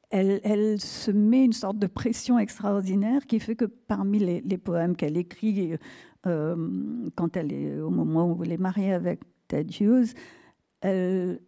[0.10, 5.18] elle, se met une sorte de pression extraordinaire qui fait que parmi les, poèmes qu'elle
[5.18, 5.78] écrit
[6.26, 10.14] euh, quand elle est au moment où elle est mariée avec Ted Hughes,
[10.82, 11.40] elle,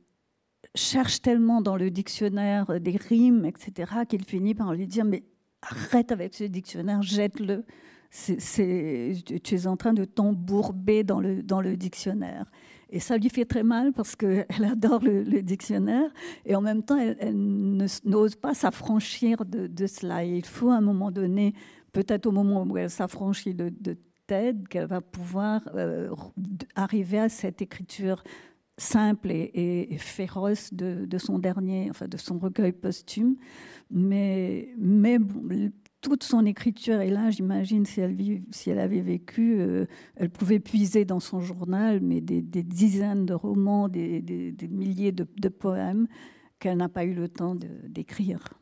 [0.76, 5.24] cherche tellement dans le dictionnaire euh, des rimes, etc., qu'il finit par lui dire Mais
[5.62, 7.66] arrête avec ce dictionnaire, jette-le.
[8.12, 12.46] Tu es en train de t'embourber dans le, dans le dictionnaire.
[12.90, 16.12] Et ça lui fait très mal parce qu'elle adore le, dictionnaire
[16.46, 20.26] et en même temps, elle, n'ose pas s'affranchir de, de, cela.
[20.26, 21.54] Et il faut à un moment donné,
[21.94, 26.14] peut-être au moment où elle s'affranchit de, de Ted, qu'elle va pouvoir euh,
[26.76, 28.24] arriver à cette écriture
[28.82, 33.36] simple et, féroce de, son dernier, enfin de son recueil posthume.
[33.90, 35.18] Mais, mais
[36.02, 38.18] toute son écriture, et là, j'imagine, si elle,
[38.50, 43.34] si elle avait vécu, euh, elle pouvait puiser dans son journal, mais des, dizaines de
[43.34, 46.08] romans, des, milliers de, de poèmes
[46.60, 48.61] qu'elle n'a pas eu le temps d'écrire.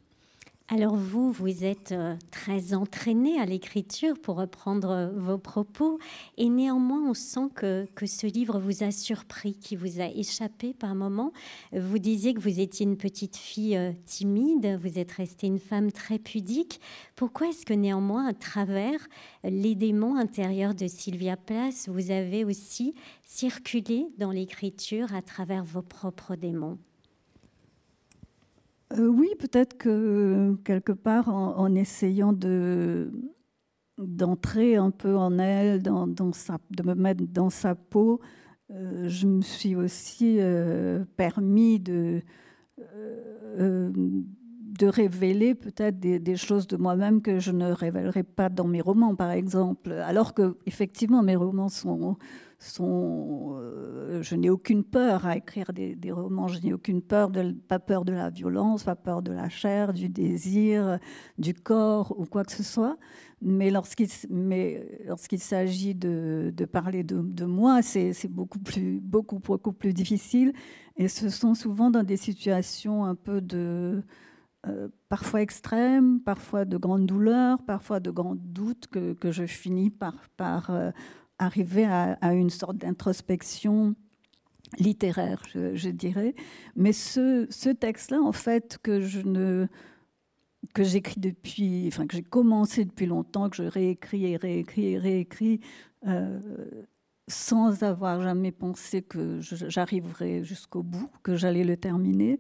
[0.71, 5.97] Alors vous, vous êtes euh, très entraîné à l'écriture pour reprendre euh, vos propos
[6.38, 10.75] et néanmoins on sent que, que ce livre vous a surpris, qui vous a échappé
[10.75, 11.34] par moments.
[11.73, 15.91] Vous disiez que vous étiez une petite fille euh, timide, vous êtes restée une femme
[15.91, 16.79] très pudique.
[17.15, 18.99] Pourquoi est-ce que néanmoins à travers
[19.43, 25.82] les démons intérieurs de Sylvia Place, vous avez aussi circulé dans l'écriture à travers vos
[25.82, 26.77] propres démons?
[28.97, 33.12] Euh, oui, peut-être que quelque part, en, essayant de
[33.97, 38.21] d'entrer un peu en elle, dans, de me mettre dans sa peau,
[38.71, 42.21] euh, je me suis aussi euh, permis de,
[43.58, 48.82] de révéler peut-être des, des, choses de moi-même que je ne révélerai pas dans mes
[48.82, 49.91] romans, par exemple.
[49.91, 52.15] Alors que, effectivement, mes romans sont,
[52.60, 57.32] sont, euh, je n'ai aucune peur à écrire des, romans, je n'ai aucune peur,
[57.67, 61.00] pas peur de la violence, pas peur de la chair, du désir,
[61.38, 62.98] du corps ou quoi que ce soit.
[63.41, 64.10] Mais lorsqu'il,
[65.39, 70.54] s'agit de, parler de, moi, c'est, beaucoup plus, difficile.
[70.98, 74.04] Et ce sont souvent dans des situations un peu de,
[74.67, 80.28] euh, parfois extrêmes, parfois de grande douleur, parfois de grands doutes que, je finis par,
[80.36, 80.91] par euh,
[81.39, 83.95] arriver à, une sorte d'introspection
[84.78, 86.36] littéraire, je, dirais.
[86.75, 88.99] Mais ce, texte-là, en fait, que
[90.78, 95.60] j'écris depuis, enfin que j'ai commencé depuis longtemps, que je réécris et réécris et réécris,
[96.08, 96.39] euh,
[97.28, 102.39] sans avoir jamais pensé que j'arriverais jusqu'au bout, que j'allais le terminer.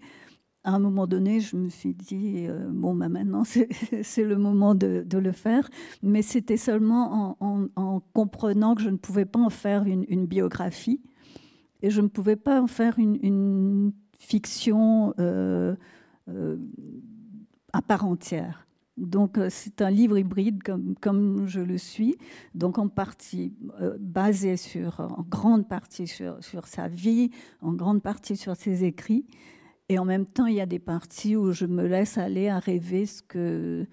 [0.63, 3.43] À un moment donné, je me suis dit, euh, bon, bah, maintenant,
[4.03, 5.69] c'est le moment de, le faire.
[6.03, 11.01] Mais c'était seulement en, comprenant que je ne pouvais pas en faire une, biographie
[11.81, 15.75] et je ne pouvais pas en faire une, fiction euh,
[16.27, 16.57] euh,
[17.71, 18.67] à part entière.
[18.97, 20.61] Donc c'est un livre hybride
[20.99, 22.17] comme, je le suis,
[22.53, 23.53] donc en partie
[23.97, 29.25] basé sur, en grande partie sur sa vie, en grande partie sur ses écrits,
[29.89, 32.59] et en même temps, il y a des parties où je me laisse aller à
[32.59, 33.87] rêver ce que,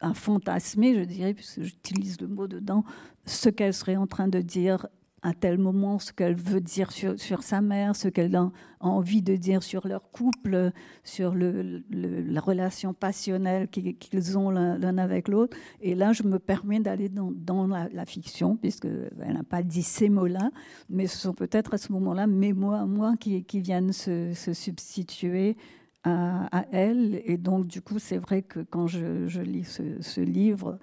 [0.00, 2.84] à fantasmer, je dirais, puisque j'utilise le mot dedans,
[3.26, 4.88] ce qu'elle serait en train de dire
[5.22, 9.36] à tel moment ce qu'elle veut dire sur, sa mère, ce qu'elle a envie de
[9.36, 10.72] dire sur leur couple,
[11.04, 15.56] sur la relation passionnelle qu'ils ont l'un avec l'autre.
[15.80, 20.08] Et là, je me permets d'aller dans, dans la, fiction, puisqu'elle n'a pas dit ces
[20.08, 20.50] mots-là,
[20.88, 25.56] mais ce sont peut-être à ce moment-là mes mots à moi qui, viennent se, substituer
[26.02, 27.20] à, elle.
[27.26, 29.64] Et donc, du coup, c'est vrai que quand je, lis
[30.00, 30.78] ce, livre,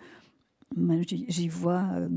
[0.75, 1.85] ben, j'y vois...
[1.93, 2.09] Euh,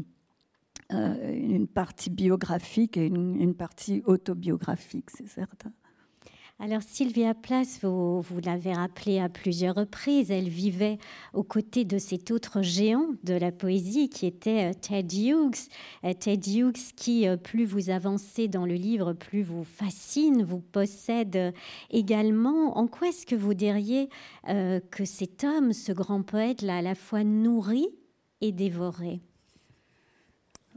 [0.92, 5.72] une partie biographique et une, partie autobiographique, c'est certain.
[6.62, 10.98] Alors Sylvia Plath, vous, vous l'avez rappelé à plusieurs reprises, elle vivait
[11.32, 15.70] aux côtés de cet autre géant de la poésie qui était euh, Ted Hughes.
[16.04, 21.54] Euh, Ted Hughes qui, plus vous avancez dans le livre, plus vous fascine, vous possède
[21.90, 22.76] également.
[22.76, 24.10] En quoi est-ce que vous diriez
[24.46, 27.88] que cet homme, ce grand poète, l'a à la fois nourri
[28.42, 29.22] et dévoré?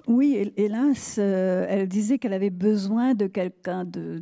[0.07, 4.21] Oui, hélas, euh, elle disait qu'elle avait besoin de quelqu'un de,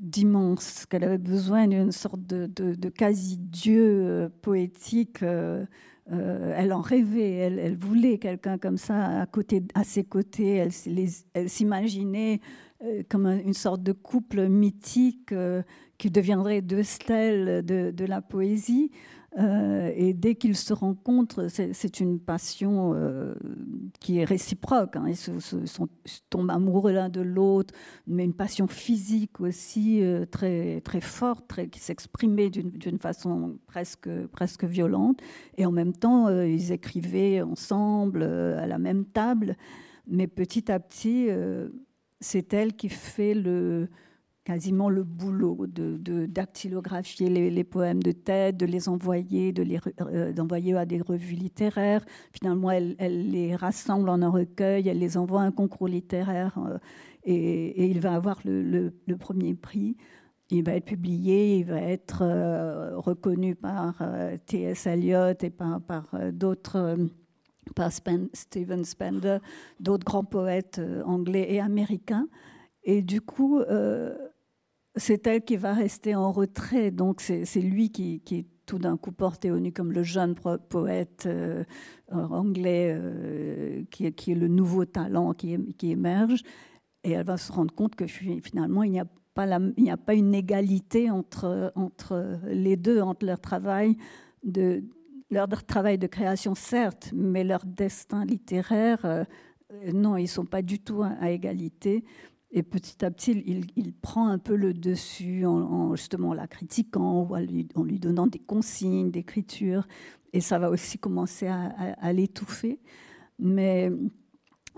[0.00, 5.22] d'immense, qu'elle avait besoin d'une sorte de, quasi-dieu euh, poétique.
[5.22, 5.64] Euh,
[6.10, 9.26] elle en rêvait, elle, voulait quelqu'un comme ça à,
[9.74, 10.56] à ses côtés.
[10.56, 10.72] Elle,
[11.34, 12.40] elle s'imaginait
[13.08, 15.32] comme une sorte de couple mythique
[15.96, 18.90] qui deviendrait deux stèles de la poésie.
[19.36, 23.34] Euh, et dès qu'ils se rencontrent, c'est une passion euh,
[24.00, 24.96] qui est réciproque.
[24.96, 25.06] Hein.
[25.08, 27.74] Ils tombent amoureux l'un de l'autre,
[28.06, 34.64] mais une passion physique aussi euh, très, très forte, qui s'exprimait d'une façon presque, presque
[34.64, 35.20] violente.
[35.56, 39.56] Et en même temps, ils écrivaient ensemble à la même table.
[40.06, 41.28] Mais petit à petit,
[42.20, 43.88] c'est elle qui fait le,
[44.44, 50.32] quasiment le boulot de, dactylographier les, poèmes de tête, de les envoyer, de les euh,
[50.32, 52.04] d'envoyer à des revues littéraires.
[52.32, 56.78] Finalement, elle, les rassemble en un recueil, elle les envoie à un concours littéraire euh,
[57.24, 59.96] et, il va avoir le, premier prix.
[60.50, 64.02] Il va être publié, il va être euh, reconnu par
[64.46, 64.86] T.S.
[64.86, 65.80] Eliot et par,
[66.32, 66.98] d'autres
[67.74, 69.38] par Stephen Spender,
[69.80, 72.28] d'autres grands poètes anglais et américains.
[72.82, 73.62] Et du coup,
[74.96, 76.90] c'est elle qui va rester en retrait.
[76.90, 81.24] Donc c'est lui qui, est tout d'un coup porté au nu comme le jeune poète
[81.26, 81.64] euh,
[82.08, 86.42] anglais euh, qui, est le nouveau talent qui, émerge.
[87.02, 91.72] Et elle va se rendre compte que finalement, il n'y a pas, une égalité entre,
[91.74, 93.96] entre les deux, entre leur travail
[94.42, 94.84] de,
[95.30, 99.24] leur travail de création, certes, mais leur destin littéraire, euh,
[99.92, 102.04] non, ils ne sont pas du tout à égalité.
[102.56, 103.32] Et petit à petit,
[103.74, 108.38] il, prend un peu le dessus en, justement la critiquant ou en lui, donnant des
[108.38, 109.88] consignes d'écriture.
[110.32, 112.78] Et ça va aussi commencer à, l'étouffer.
[113.40, 113.90] Mais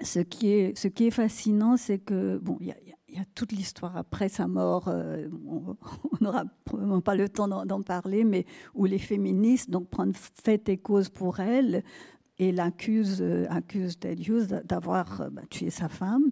[0.02, 4.88] ce qui est, fascinant, c'est que, bon, il y, a toute l'histoire après sa mort,
[4.88, 5.76] euh, on
[6.22, 10.78] n'aura probablement pas le temps d'en parler, mais où les féministes donc, prennent fait et
[10.78, 11.82] cause pour elle
[12.38, 16.30] et l'accusent accuse Ted Hughes d'avoir euh, bah, tué sa femme.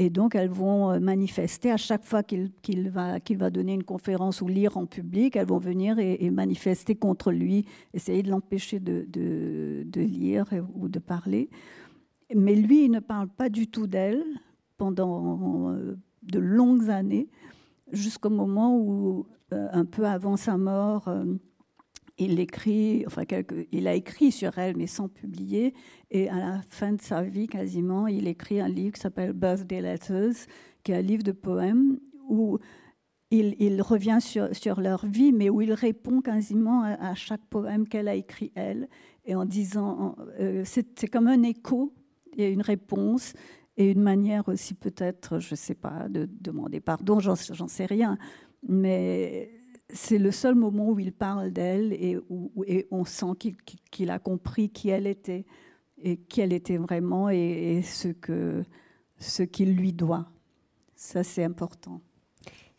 [0.00, 2.52] Et donc, elles vont euh, manifester à chaque fois qu'il
[2.88, 7.66] va, donner une conférence ou lire en public, elles vont venir et, manifester contre lui,
[7.92, 11.50] essayer de l'empêcher de, de, lire ou de parler.
[12.32, 14.22] Mais lui, il ne parle pas du tout d'elle
[14.76, 17.28] pendant euh, de longues années,
[17.90, 21.12] jusqu'au moment où, euh, un peu avant sa mort,
[22.18, 23.22] il écrit, enfin,
[23.72, 25.72] il a écrit sur elle, mais sans publier.
[26.10, 29.80] Et à la fin de sa vie, quasiment, il écrit un livre qui s'appelle Birthday
[29.80, 30.34] Letters,
[30.82, 32.58] qui est un livre de poèmes où
[33.30, 38.14] il, revient sur, leur vie, mais où il répond quasiment à, chaque poème qu'elle a
[38.14, 38.88] écrit elle,
[39.24, 41.92] et en disant, euh, c'est comme un écho,
[42.36, 43.34] il une réponse
[43.76, 48.16] et une manière aussi peut-être, je ne sais pas, de demander pardon, j'en sais rien,
[48.66, 49.57] mais
[49.90, 52.52] c'est le seul moment où il parle d'elle et où
[52.90, 53.32] on sent
[53.90, 55.46] qu'il a compris qui elle était
[55.96, 58.08] et qui elle était vraiment et, ce
[59.18, 60.30] ce qu'il lui doit.
[60.94, 62.00] Ça, c'est important.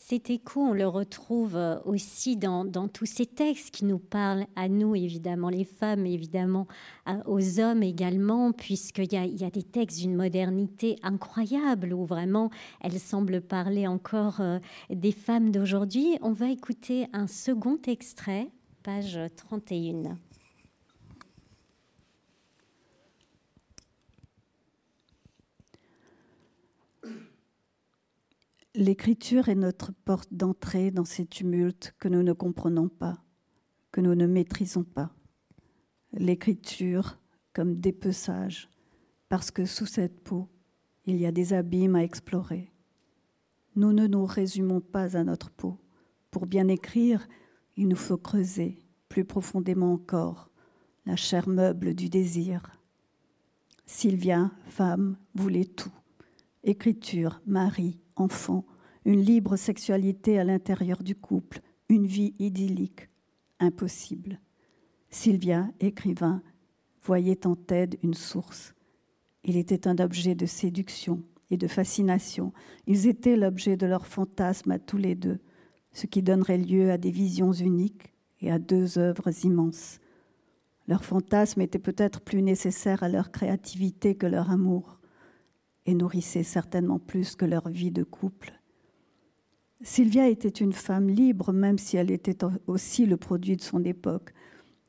[0.10, 4.68] Cet écho, on le retrouve euh, aussi dans, tous ces textes qui nous parlent à
[4.68, 6.66] nous, évidemment, les femmes, évidemment,
[7.28, 12.50] aux hommes également, puisqu'il y a, y a des textes d'une modernité incroyable où vraiment
[12.82, 14.58] elles semblent parler encore euh,
[14.90, 16.18] des femmes d'aujourd'hui.
[16.24, 18.50] On va écouter un second extrait,
[18.82, 20.18] page 31.
[28.80, 33.22] L'écriture est notre porte d'entrée dans ces tumultes que nous ne comprenons pas,
[33.92, 35.14] que nous ne maîtrisons pas.
[36.14, 37.20] L'écriture
[37.52, 38.70] comme dépeçage,
[39.28, 40.48] parce que sous cette peau,
[41.06, 42.72] il y a des abîmes à explorer.
[43.76, 45.78] Nous ne nous résumons pas à notre peau.
[46.32, 47.28] Pour bien écrire,
[47.76, 50.50] il nous faut creuser plus profondément encore
[51.06, 52.72] la chair meuble du désir.
[53.86, 55.92] Sylvia, femme, voulait tout.
[56.64, 58.66] Écriture, mari, enfant,
[59.10, 63.10] une libre sexualité à l'intérieur du couple, une vie idyllique,
[63.60, 64.40] impossible.
[65.10, 66.44] Sylvia, écrivain,
[67.02, 68.76] voyait en Ted une source.
[69.44, 72.54] Il était un objet de séduction et de fascination.
[72.86, 75.40] Ils étaient l'objet de leur fantasme à tous les deux,
[75.92, 80.00] ce qui donnerait lieu à des visions uniques et à deux œuvres immenses.
[80.88, 85.00] Leur fantasme était peut-être plus nécessaire à leur créativité que leur amour
[85.88, 88.59] et nourrissait certainement plus que leur vie de couple.
[89.82, 94.34] Sylvia était une femme libre, même si elle était aussi le produit de son époque.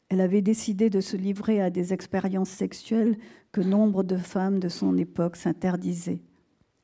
[0.09, 3.16] Elle avait décidé de se livrer à des expériences sexuelles
[3.53, 6.22] que nombre de femmes de son époque s'interdisaient.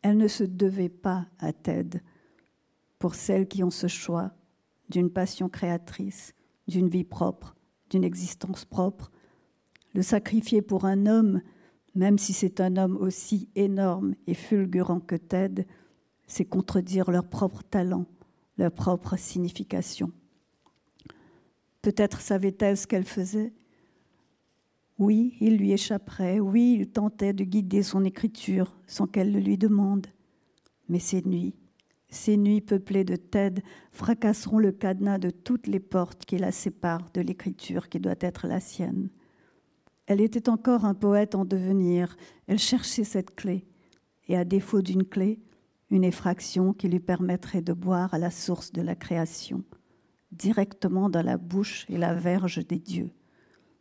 [0.02, 2.00] Elle ne se devait pas à Ted.
[2.98, 4.32] Pour celles qui ont ce choix
[4.88, 6.34] d'une passion créatrice,
[6.68, 7.56] d'une vie propre,
[7.90, 9.10] d'une existence propre,
[9.94, 11.40] le sacrifier pour un homme
[11.96, 15.66] même si c'est un homme aussi énorme et fulgurant que Ted,
[16.26, 18.06] c'est contredire leur propre talent,
[18.58, 20.10] leur propre signification.
[21.82, 23.52] Peut-être savait-elle ce qu'elle faisait
[24.98, 29.56] Oui, il lui échapperait, oui, il tentait de guider son écriture sans qu'elle le lui
[29.56, 30.06] demande.
[30.88, 31.54] Mais ces nuits,
[32.08, 37.10] ces nuits peuplées de Ted fracasseront le cadenas de toutes les portes qui la séparent
[37.12, 39.10] de l'écriture qui doit être la sienne.
[40.06, 42.16] Elle était encore un poète en devenir.
[42.46, 43.64] Elle cherchait cette clé.
[44.28, 45.40] Et à défaut d'une clé,
[45.90, 49.64] une effraction qui lui permettrait de boire à la source de la création,
[50.32, 53.10] directement dans la bouche et la verge des dieux.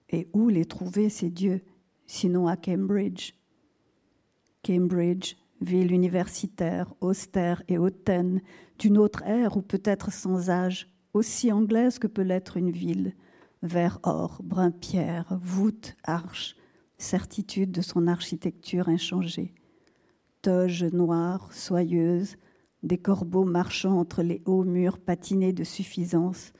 [0.09, 1.61] Et où les trouver, ces dieux,
[2.05, 3.33] sinon à Cambridge?
[4.63, 8.41] Cambridge, ville universitaire, austère et hautaine,
[8.77, 13.15] d'une autre ère ou peut-être sans âge, aussi anglaise que peut l'être une ville,
[13.63, 16.55] vert or, brun pierre, voûte, arche,
[16.97, 19.53] certitude de son architecture inchangée.
[20.45, 22.35] Toge noire, soyeuse,
[22.83, 26.53] des corbeaux marchant entre les hauts murs patinés de suffisance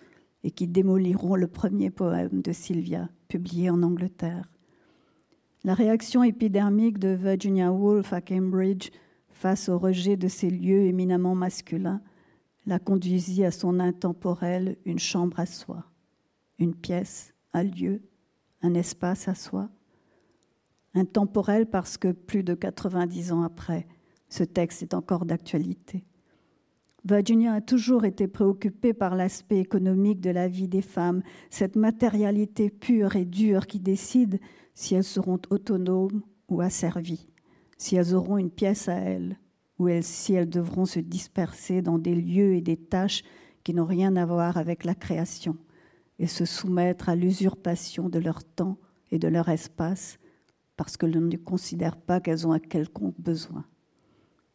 [0.44, 4.52] et qui démoliront le premier poème de Sylvia, publié en Angleterre.
[5.64, 8.90] La réaction épidermique de Virginia Woolf à Cambridge
[9.30, 12.02] face au rejet de ces lieux éminemment masculins
[12.66, 15.86] la conduisit à son intemporel une chambre à soi
[16.58, 18.02] une pièce, un lieu,
[18.64, 19.70] un espace à soi.
[20.96, 23.86] Intemporel parce que plus de 90 ans après,
[24.30, 26.06] ce texte est encore d'actualité.
[27.04, 31.22] Virginia a toujours été préoccupée par l'aspect économique de la vie des femmes,
[31.52, 34.40] cette matérialité pure et dure qui décide
[34.74, 37.28] si elles seront autonomes ou asservies,
[37.78, 39.38] si elles auront une pièce à elles,
[39.78, 43.24] ou si elles devront se disperser dans des lieux et des tâches
[43.64, 45.58] qui n'ont rien à voir avec la création
[46.20, 48.78] et se soumettre à l'usurpation de leur temps
[49.12, 50.18] et de leur espace
[50.78, 53.66] parce que l'on ne considère pas qu'elles ont un quelconque besoin.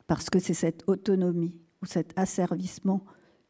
[0.07, 3.05] Parce que c'est cette autonomie ou cet asservissement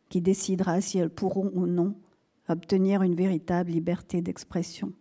[0.08, 1.96] qui décidera si elles pourront ou non
[2.48, 4.92] obtenir une véritable liberté d'expression.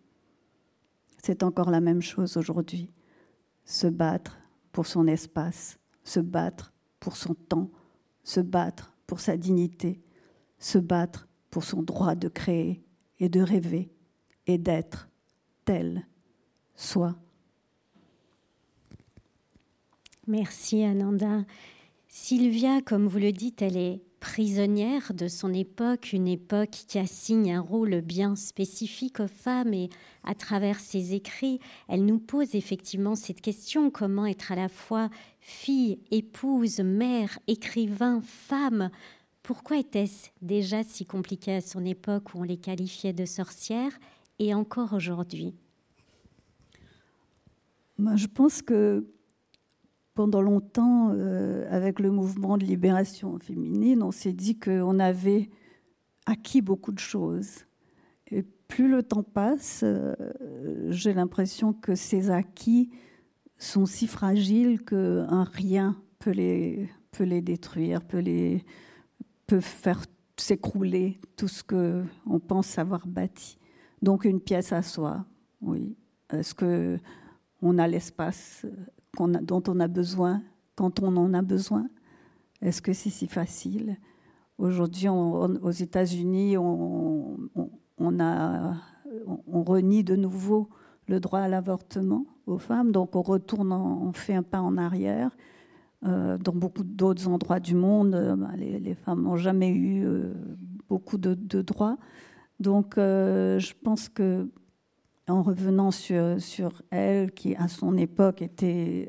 [1.22, 2.90] C'est encore la même chose aujourd'hui.
[3.64, 4.38] Se battre
[4.72, 7.70] pour son espace, se battre pour son temps,
[8.22, 10.00] se battre pour sa dignité,
[10.58, 12.82] se battre pour son droit de créer
[13.18, 13.92] et de rêver
[14.46, 15.08] et d'être
[15.64, 16.06] tel
[16.74, 17.16] soit.
[20.30, 21.44] Merci Ananda.
[22.06, 27.52] Sylvia, comme vous le dites, elle est prisonnière de son époque, une époque qui assigne
[27.52, 29.90] un rôle bien spécifique aux femmes et
[30.22, 31.58] à travers ses écrits,
[31.88, 35.10] elle nous pose effectivement cette question, comment être à la fois
[35.40, 38.90] fille, épouse, mère, écrivain, femme,
[39.42, 43.98] pourquoi était-ce déjà si compliqué à son époque où on les qualifiait de sorcières
[44.38, 45.56] et encore aujourd'hui?
[47.98, 49.04] Je pense que
[50.14, 55.50] pendant longtemps, euh, avec le mouvement de libération féminine, on s'est dit qu'on avait
[56.26, 57.66] acquis beaucoup de choses.
[58.30, 60.14] Et plus le temps passe, euh,
[60.88, 62.90] j'ai l'impression que ces acquis
[63.58, 66.88] sont si fragiles qu'un rien peut les,
[67.42, 68.64] détruire, peut, les,
[69.60, 70.04] faire
[70.36, 73.58] s'écrouler tout ce qu'on pense avoir bâti.
[74.02, 75.26] Donc une pièce à soi,
[75.60, 75.96] oui.
[76.32, 76.98] Est-ce que
[77.60, 78.64] on a l'espace
[79.18, 80.42] dont on a besoin
[80.76, 81.88] quand on en a besoin?
[82.62, 83.96] Est-ce que c'est si facile?
[84.58, 87.38] Aujourd'hui, aux États-Unis, on,
[88.20, 88.74] a,
[89.46, 90.68] on renie de nouveau
[91.08, 95.30] le droit à l'avortement aux femmes, donc on retourne, on fait un pas en arrière.
[96.06, 100.32] Euh, dans beaucoup d'autres endroits du monde, euh, bah, les, femmes n'ont jamais eu euh,
[100.88, 101.98] beaucoup de, droits.
[102.58, 104.48] Donc, je pense que
[105.30, 109.08] en revenant sur, elle, qui à son époque était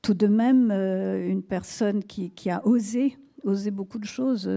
[0.00, 4.50] tout de même une personne qui, a osé, osé beaucoup de choses,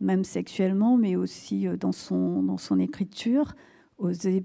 [0.00, 3.54] même sexuellement, mais aussi dans son, dans son écriture,
[3.98, 4.44] osé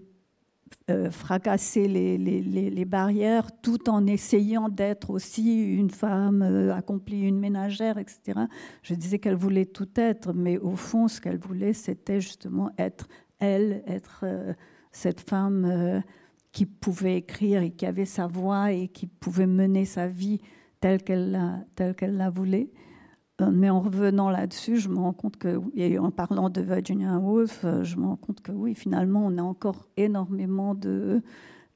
[0.89, 7.21] euh, fracasser les, les, les, barrières tout en essayant d'être aussi une femme euh, accomplie,
[7.21, 8.41] une ménagère, etc.
[8.81, 13.07] Je disais qu'elle voulait tout être, mais au fond, ce qu'elle voulait, c'était justement être
[13.39, 14.53] elle, être euh,
[14.93, 16.01] cette femme
[16.53, 20.39] qui pouvait écrire et qui avait sa voix et qui pouvait mener sa vie
[20.79, 22.69] telle qu'elle la, voulait.
[23.41, 27.17] Euh, mais en revenant là-dessus, je me rends compte que, et en parlant de Virginia
[27.17, 31.21] Woolf, euh, je me rends compte que oui, finalement, on a encore énormément de,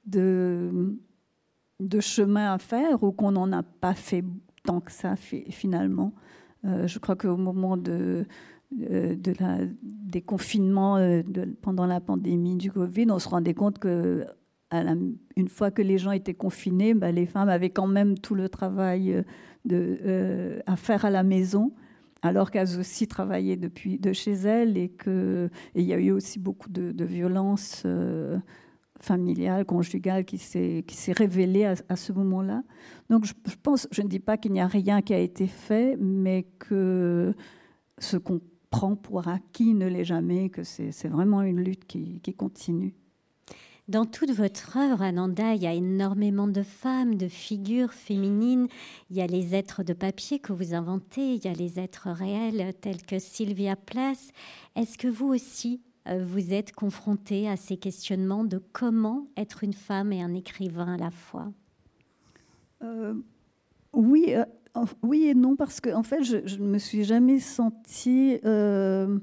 [0.05, 0.99] de,
[1.99, 4.23] chemin à faire ou qu'on n'en a pas fait
[4.63, 6.13] tant que ça, finalement.
[6.65, 8.25] Euh, je crois qu'au moment de,
[8.71, 10.97] la, des confinements
[11.61, 14.25] pendant la pandémie du Covid, on se rendait compte que
[15.47, 19.23] fois que les gens étaient confinés, bah, les femmes avaient quand même tout le travail
[19.71, 21.71] euh, à faire à la maison,
[22.21, 26.69] alors qu'elles aussi travaillaient depuis de chez elles et qu'il y a eu aussi beaucoup
[26.69, 28.37] de, de violences euh,
[28.99, 32.63] familiales, conjugales qui s'est révélée à, à, ce moment-là.
[33.09, 35.97] Donc je, pense, je ne dis pas qu'il n'y a rien qui a été fait,
[35.99, 37.33] mais que
[37.99, 42.33] ce qu'on prend pour acquis ne l'est jamais, que c'est vraiment une lutte qui, qui
[42.33, 42.93] continue.
[43.87, 48.67] Dans toute votre œuvre, Ananda, il y a énormément de femmes, de figures féminines.
[49.09, 52.09] Il y a les êtres de papier que vous inventez, il y a les êtres
[52.09, 54.33] réels tels que Sylvia Plath.
[54.75, 59.71] Est-ce que vous aussi, euh, vous êtes confrontée à ces questionnements de comment être une
[59.71, 61.53] femme et un écrivain à la fois?
[62.83, 63.13] Euh,
[63.93, 64.43] Oui, euh,
[65.03, 69.19] oui et non, parce que en fait, je ne me suis jamais sentie, je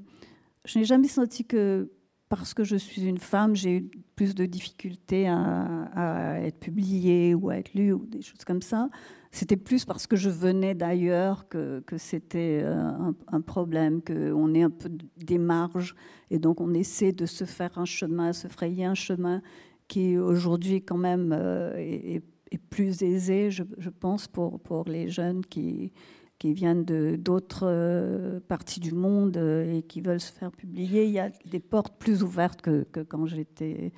[0.76, 1.90] n'ai jamais senti que
[2.28, 7.50] parce que je suis une femme, j'ai eu plus de difficultés à, être publiée ou
[7.50, 8.88] à être lue ou des choses comme ça.
[9.30, 14.70] C'était plus parce que je venais d'ailleurs que, c'était euh, un, problème, qu'on est un
[14.70, 15.94] peu des marges
[16.30, 19.42] et donc on essaie de se faire un chemin, se frayer un chemin
[19.86, 22.22] qui aujourd'hui quand même euh, est,
[22.58, 25.92] plus aisé, je, pense, pour, pour les jeunes qui,
[26.38, 31.06] qui viennent d'autres euh, parties du monde euh, et qui veulent se faire publier.
[31.06, 33.92] Il y a des portes plus ouvertes que, quand j'étais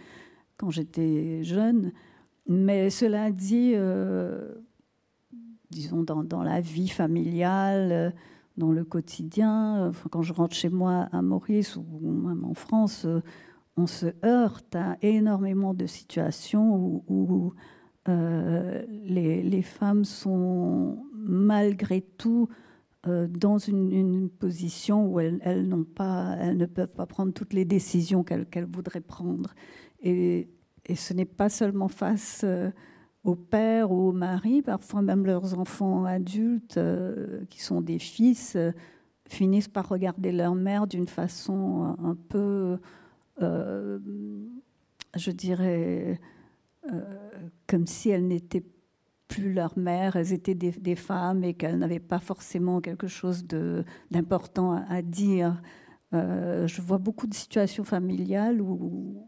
[0.57, 1.93] quand j'étais jeune.
[2.49, 4.55] Mais cela dit, euh,
[5.71, 8.15] disons dans, dans, la vie familiale,
[8.57, 13.07] dans le quotidien, quand je rentre chez moi à Maurice ou même en France,
[13.77, 17.53] on se heurte à énormément de situations où,
[18.09, 22.49] les, les, femmes sont malgré tout
[23.09, 25.41] euh, dans une, position où elles,
[25.95, 29.55] pas, elles, ne peuvent pas prendre toutes les décisions qu'elles voudraient prendre.
[30.03, 30.49] Et,
[30.95, 32.71] ce n'est pas seulement face euh,
[33.25, 38.57] au père ou au mari, parfois même leurs enfants adultes, euh, qui sont des fils,
[39.29, 42.79] finissent par regarder leur mère d'une façon un peu,
[43.41, 46.21] je dirais,
[47.67, 48.77] comme si elle n'était pas
[49.29, 53.45] plus leur mère, elles étaient des, femmes et qu'elles n'avaient pas forcément quelque chose
[54.11, 55.61] d'important à, dire.
[56.15, 59.23] Euh, je vois beaucoup de situations familiales où,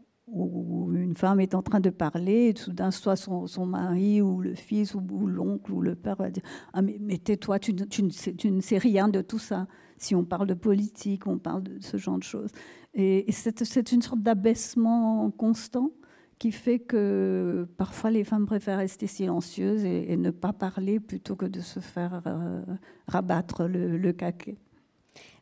[0.93, 4.93] une femme est en train de parler et soudain, soit son, mari ou le fils
[4.93, 6.43] ou, l'oncle ou le père va dire
[6.73, 9.67] Ah, mais, tais-toi, tu, ne sais, rien de tout ça.
[9.97, 12.51] Si on parle de politique, on parle de ce genre de choses.
[12.93, 15.91] Et c'est une sorte d'abaissement constant
[16.39, 21.45] qui fait que parfois les femmes préfèrent rester silencieuses et, ne pas parler plutôt que
[21.45, 22.61] de se faire euh,
[23.07, 24.57] rabattre le, caquet.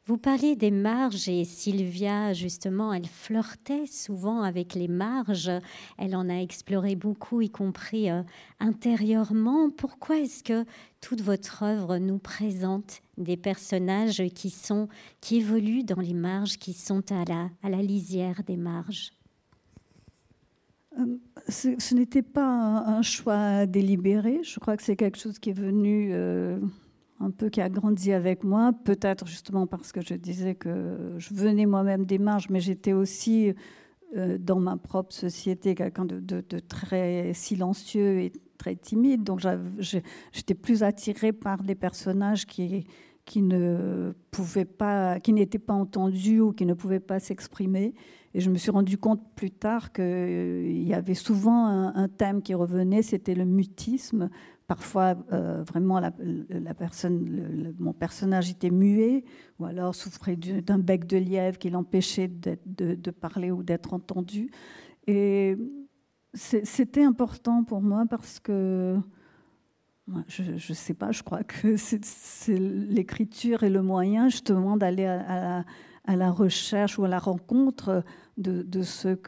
[0.06, 5.52] Vous parliez des marges et Sylvia, justement, elle flirtait souvent avec les marges.
[5.98, 8.24] Elle en a exploré beaucoup, y compris euh,
[8.60, 9.70] intérieurement.
[9.70, 10.66] Pourquoi est-ce que
[11.02, 14.88] toute votre œuvre nous présente des personnages qui sont
[15.22, 19.17] qui évoluent dans les marges, qui sont à la, à la lisière des marges?
[21.48, 24.42] Ce, n'était pas un, choix délibéré.
[24.44, 26.60] Je crois que c'est quelque chose qui est venu euh,
[27.20, 31.34] un peu qui a grandi avec moi, peut-être justement parce que je disais que je
[31.34, 33.54] venais moi-même des marges, mais j'étais aussi
[34.16, 39.24] euh, dans ma propre société quelqu'un de, très silencieux et très timide.
[39.24, 39.42] Donc
[39.80, 42.86] j'étais plus attirée par des personnages qui
[43.36, 47.94] ne pouvaient pas, qui n'étaient pas entendus ou qui ne pouvaient pas s'exprimer.
[48.34, 52.42] Et je me suis rendu compte plus tard qu'il euh, y avait souvent un, thème
[52.42, 54.30] qui revenait, c'était le mutisme.
[54.68, 56.12] Parfois, euh, vraiment, la,
[56.74, 59.24] personne, mon personnage était muet,
[59.60, 64.52] ou alors souffrait d'un bec de lièvre qui l'empêchait de, parler ou d'être entendu.
[65.08, 65.56] Et
[66.34, 68.98] c'était important pour moi parce que
[70.28, 71.76] je ne sais pas, je crois que
[72.94, 75.64] l'écriture et le moyen justement d'aller à, à,
[76.16, 78.04] la recherche ou à la rencontre
[78.38, 79.20] de, ceux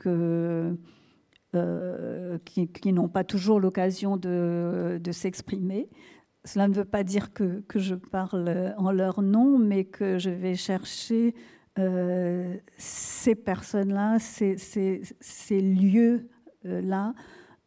[1.55, 5.89] euh, qui, n'ont pas toujours l'occasion de, s'exprimer.
[6.45, 10.55] Cela ne veut pas dire que, je parle en leur nom, mais que je vais
[10.55, 11.33] chercher
[11.79, 17.13] euh, ces personnes-là, ces, lieux-là,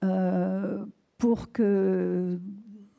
[0.04, 0.84] euh,
[1.18, 2.38] pour que,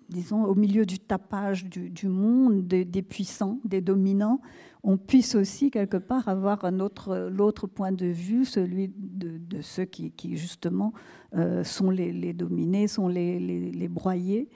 [0.09, 4.41] disons, au milieu du tapage du, monde, des, puissants, des dominants,
[4.84, 9.86] on puisse aussi quelque part avoir un autre, l'autre point de vue, celui de, ceux
[9.86, 10.93] qui, justement
[11.36, 14.49] euh, sont les, dominés, sont les, broyés.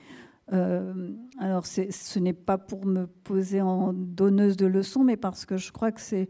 [0.54, 5.56] Euh, alors ce n'est pas pour me poser en donneuse de leçons, mais parce que
[5.56, 6.28] je crois que c'est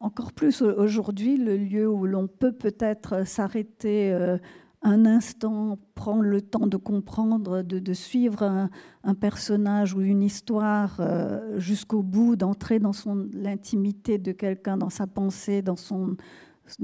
[0.00, 4.12] encore plus aujourd'hui le lieu où l'on peut peut-être s'arrêter.
[4.12, 4.38] Euh,
[4.82, 8.68] un instant, prendre le temps de comprendre, de, suivre
[9.02, 12.92] un, personnage ou une histoire euh, jusqu'au bout, d'entrer dans
[13.32, 16.16] l'intimité de quelqu'un, dans sa pensée, dans son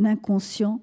[0.03, 0.81] inconscient.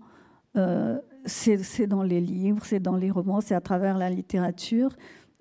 [0.56, 4.92] Euh, c'est dans les livres, c'est dans les romans, c'est à travers la littérature.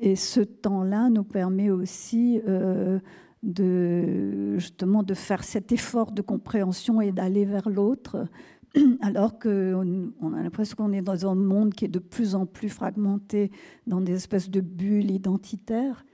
[0.00, 2.98] Et ce temps-là nous permet aussi euh,
[4.58, 8.26] justement de faire cet effort de compréhension et d'aller vers l'autre
[9.00, 12.46] alors qu'on on a l'impression qu'on est dans un monde qui est de plus en
[12.46, 13.50] plus fragmenté
[13.86, 16.04] dans des espèces de bulles identitaires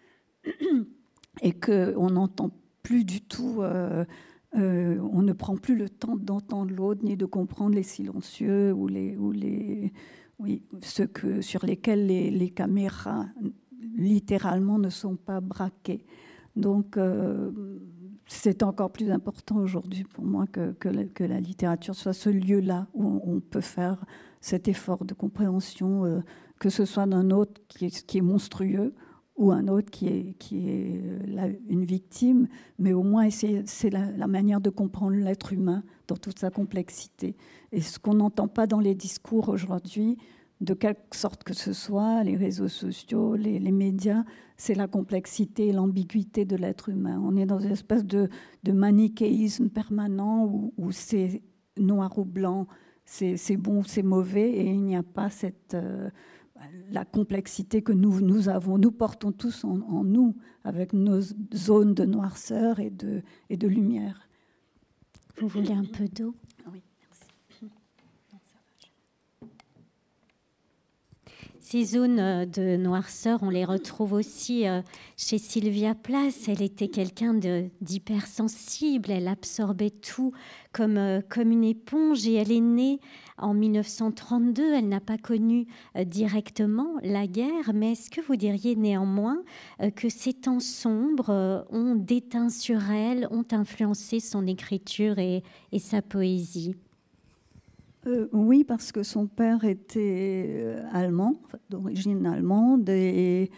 [1.42, 2.50] et qu'on n'entend
[2.82, 4.04] plus du tout, euh,
[4.56, 8.86] euh, on ne prend plus le temps d'entendre l'autre ni de comprendre les silencieux ou
[8.86, 9.92] les, ou les
[10.38, 13.26] oui, ceux que, sur lesquels les, caméras
[13.96, 16.04] littéralement ne sont pas braquées.
[16.56, 17.50] Donc, euh,
[18.34, 23.20] c'est encore plus important aujourd'hui pour moi que, que, la, littérature soit ce lieu-là où
[23.24, 24.04] on, peut faire
[24.40, 26.20] cet effort de compréhension, euh,
[26.58, 28.94] que ce soit d'un autre qui est, monstrueux
[29.36, 31.00] ou un autre qui est, qui est
[31.38, 36.16] euh, une victime, mais au moins c'est la, la, manière de comprendre l'être humain dans
[36.16, 37.36] toute sa complexité.
[37.72, 40.18] Et ce qu'on n'entend pas dans les discours aujourd'hui,
[40.64, 44.24] de quelque sorte que ce soit, les réseaux sociaux, les, médias,
[44.56, 47.20] c'est la complexité et l'ambiguïté de l'être humain.
[47.22, 48.28] On est dans une espèce de,
[48.66, 51.42] manichéisme permanent où, c'est
[51.78, 52.66] noir ou blanc,
[53.04, 56.08] c'est bon ou c'est mauvais, et il n'y a pas cette, euh,
[56.90, 58.78] la complexité que nous, nous avons.
[58.78, 60.34] Nous portons tous en, en, nous,
[60.64, 61.20] avec nos
[61.54, 64.28] zones de noirceur et de, et de lumière.
[65.38, 66.34] Vous voulez un peu d'eau?
[71.74, 74.80] Ces zones euh, de noirceur, on les retrouve aussi euh,
[75.16, 76.46] chez Sylvia Place.
[76.46, 77.34] Elle était quelqu'un
[77.80, 80.30] d'hypersensible, elle absorbait tout
[80.72, 83.00] comme, euh, comme une éponge et elle est née
[83.38, 84.72] en 1932.
[84.72, 85.66] Elle n'a pas connu
[86.06, 89.42] directement la guerre, mais est-ce que vous diriez néanmoins
[89.96, 95.42] que ces temps sombres ont déteint sur elle, ont influencé son écriture et
[95.80, 96.76] sa poésie?
[98.06, 101.34] Euh, oui, parce que son père était euh, allemand,
[101.70, 103.50] d'origine allemande, et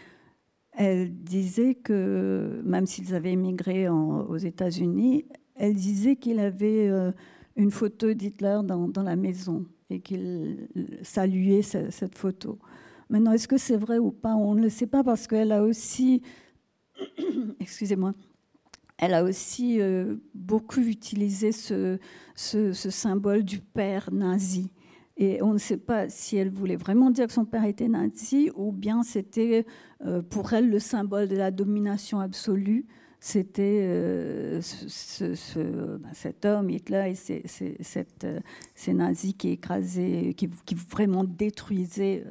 [0.73, 5.25] elle disait que, même s'ils avaient émigré aux États-Unis,
[5.55, 7.11] elle disait qu'il avait euh,
[7.55, 10.69] une photo d'Hitler dans, la maison et qu'il
[11.01, 12.59] saluait cette photo.
[13.09, 14.35] Maintenant, est-ce que c'est vrai ou pas?
[14.35, 16.21] On ne le sait pas parce qu'elle a aussi,
[17.59, 18.13] excusez-moi,
[18.97, 21.99] elle a aussi euh, beaucoup utilisé ce,
[22.35, 24.71] symbole du père nazi.
[25.19, 28.51] Et on ne sait pas si elle voulait vraiment dire que son père était nazi
[28.55, 29.65] ou bien c'était
[30.05, 32.85] euh, pour elle le symbole de la domination absolue
[33.19, 34.61] c'était euh,
[35.99, 38.39] bah, cet homme, Hitler, et cette, euh,
[38.75, 42.23] ces nazis qui écrasaient, qui, qui vraiment détruisaient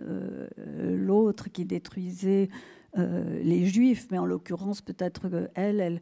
[0.78, 2.48] l'autre, qui détruisaient
[2.96, 6.00] les juifs, mais en l'occurrence, peut-être elle, elle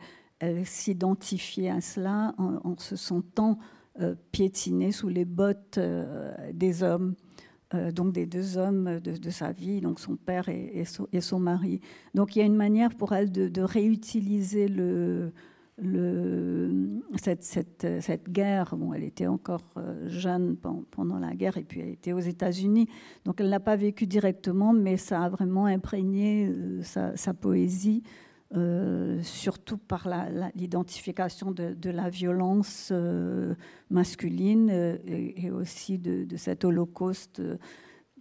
[0.64, 3.58] s'identifiait à cela en, se sentant
[4.32, 5.78] piétinée sous les bottes
[6.52, 7.14] des hommes.
[7.92, 11.80] donc des deux hommes de, sa vie, donc son père et, son, mari.
[12.14, 14.68] Donc il y a une manière pour elle de, réutiliser
[17.16, 22.12] cette, guerre, bon, elle était encore euh, jeune pendant la guerre et puis elle était
[22.12, 22.88] aux États-Unis,
[23.24, 28.02] donc elle ne l'a pas vécu directement, mais ça a vraiment imprégné euh, sa, poésie,
[28.54, 30.08] euh, surtout par
[30.54, 32.92] l'identification de, la violence
[33.90, 34.70] masculine
[35.06, 37.42] et, aussi de, cet holocauste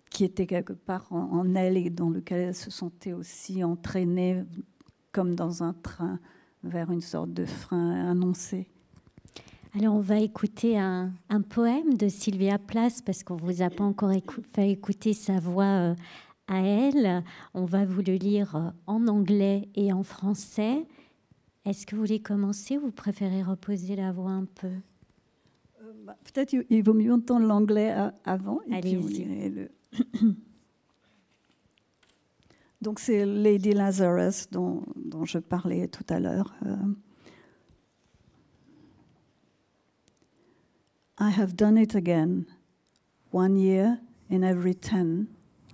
[0.10, 4.44] qui était quelque part en, elle et dans lequel elle se sentait aussi entraînée
[5.12, 6.20] comme dans un train
[6.64, 8.68] vers une sorte de frein annoncé.
[9.76, 11.12] Alors on va écouter un,
[11.50, 14.12] poème de Sylvia Plath parce qu'on vous a pas encore
[14.54, 15.96] fait écouter sa voix euh,
[16.48, 17.24] à elle.
[17.54, 20.86] On va vous le lire euh, en anglais et en français.
[21.66, 24.68] Est-ce que vous voulez commencer ou vous préférez reposer la voix un peu?
[24.68, 28.60] Euh, bah, Peut-être il vaut mieux entendre l'anglais avant.
[28.72, 29.50] Allez-y.
[29.50, 29.72] Le...
[32.84, 36.54] Donc c'est Lady Lazarus dont, dont, je parlais tout à l'heure.
[36.66, 36.76] Euh,
[41.18, 42.46] I have done it again.
[43.32, 45.28] One year in every ten,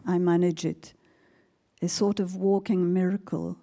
[0.06, 0.94] I manage it.
[1.82, 3.58] A sort of walking miracle.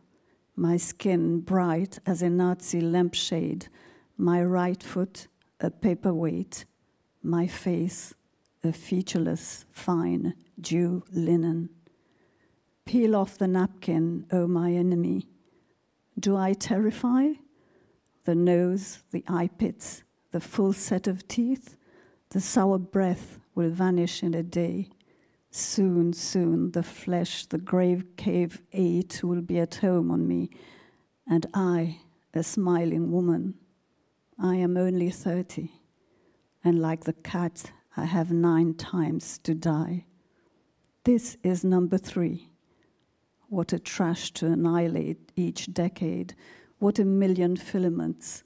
[0.55, 3.68] My skin bright as a Nazi lampshade.
[4.16, 5.28] My right foot
[5.61, 6.64] a paperweight.
[7.22, 8.14] My face
[8.66, 11.70] a featureless, fine Jew linen.
[12.84, 15.28] Peel off the napkin, O oh my enemy.
[16.18, 17.32] Do I terrify?
[18.24, 21.76] The nose, the eye pits, the full set of teeth,
[22.30, 24.89] the sour breath will vanish in a day.
[25.59, 30.51] Soon, soon, the flesh the grave cave ate will be at home on me,
[31.27, 32.01] and I,
[32.35, 33.55] a smiling woman.
[34.39, 35.73] I am only thirty,
[36.63, 40.05] and like the cat, I have nine times to die.
[41.05, 42.51] This is number three.
[43.49, 46.35] What a trash to annihilate each decade.
[46.81, 48.45] What a million filaments.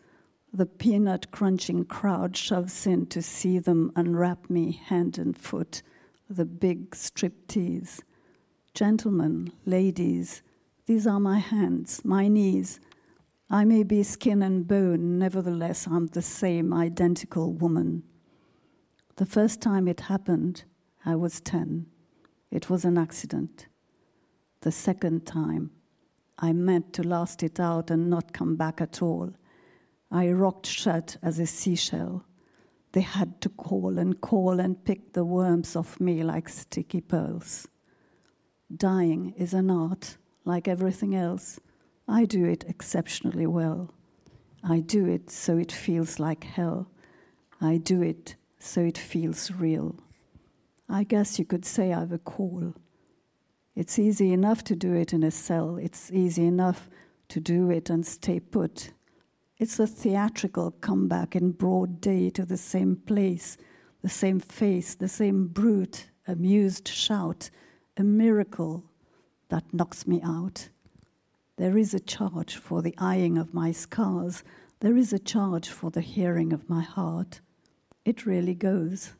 [0.52, 5.82] The peanut crunching crowd shoves in to see them unwrap me hand and foot.
[6.32, 8.02] The big striptease.
[8.72, 10.42] Gentlemen, ladies,
[10.86, 12.78] these are my hands, my knees.
[13.50, 18.04] I may be skin and bone, nevertheless, I'm the same identical woman.
[19.16, 20.62] The first time it happened,
[21.04, 21.86] I was 10.
[22.52, 23.66] It was an accident
[24.60, 25.72] the second time.
[26.38, 29.32] I meant to last it out and not come back at all.
[30.12, 32.24] I rocked shut as a seashell.
[32.92, 37.68] They had to call and call and pick the worms off me like sticky pearls.
[38.74, 41.60] Dying is an art, like everything else.
[42.08, 43.94] I do it exceptionally well.
[44.62, 46.90] I do it so it feels like hell.
[47.60, 49.96] I do it so it feels real.
[50.88, 52.74] I guess you could say I've a call.
[53.76, 56.90] It's easy enough to do it in a cell, it's easy enough
[57.28, 58.92] to do it and stay put.
[59.60, 63.58] It's a theatrical comeback in broad day to the same place,
[64.00, 67.50] the same face, the same brute, amused shout,
[67.94, 68.86] a miracle
[69.50, 70.70] that knocks me out.
[71.58, 74.42] There is a charge for the eyeing of my scars.
[74.80, 77.42] There is a charge for the hearing of my heart.
[78.06, 79.12] It really goes.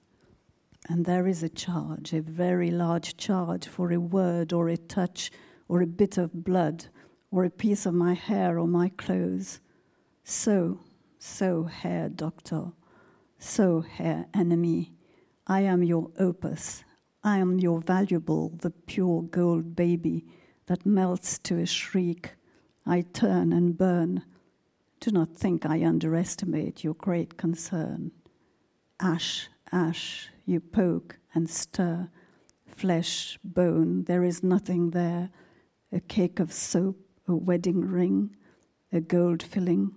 [0.89, 5.31] And there is a charge, a very large charge for a word or a touch
[5.69, 6.87] or a bit of blood
[7.31, 9.61] or a piece of my hair or my clothes.
[10.33, 10.79] So,
[11.19, 12.71] so, Herr Doctor,
[13.41, 14.93] so, Herr Enemy,
[15.49, 16.85] I am your opus.
[17.25, 20.25] I am your valuable, the pure gold baby
[20.67, 22.37] that melts to a shriek.
[22.87, 24.23] I turn and burn.
[25.01, 28.13] Do not think I underestimate your great concern.
[29.01, 32.09] Ash, ash, you poke and stir,
[32.69, 35.31] flesh, bone, there is nothing there.
[35.91, 38.37] A cake of soap, a wedding ring,
[38.93, 39.97] a gold filling.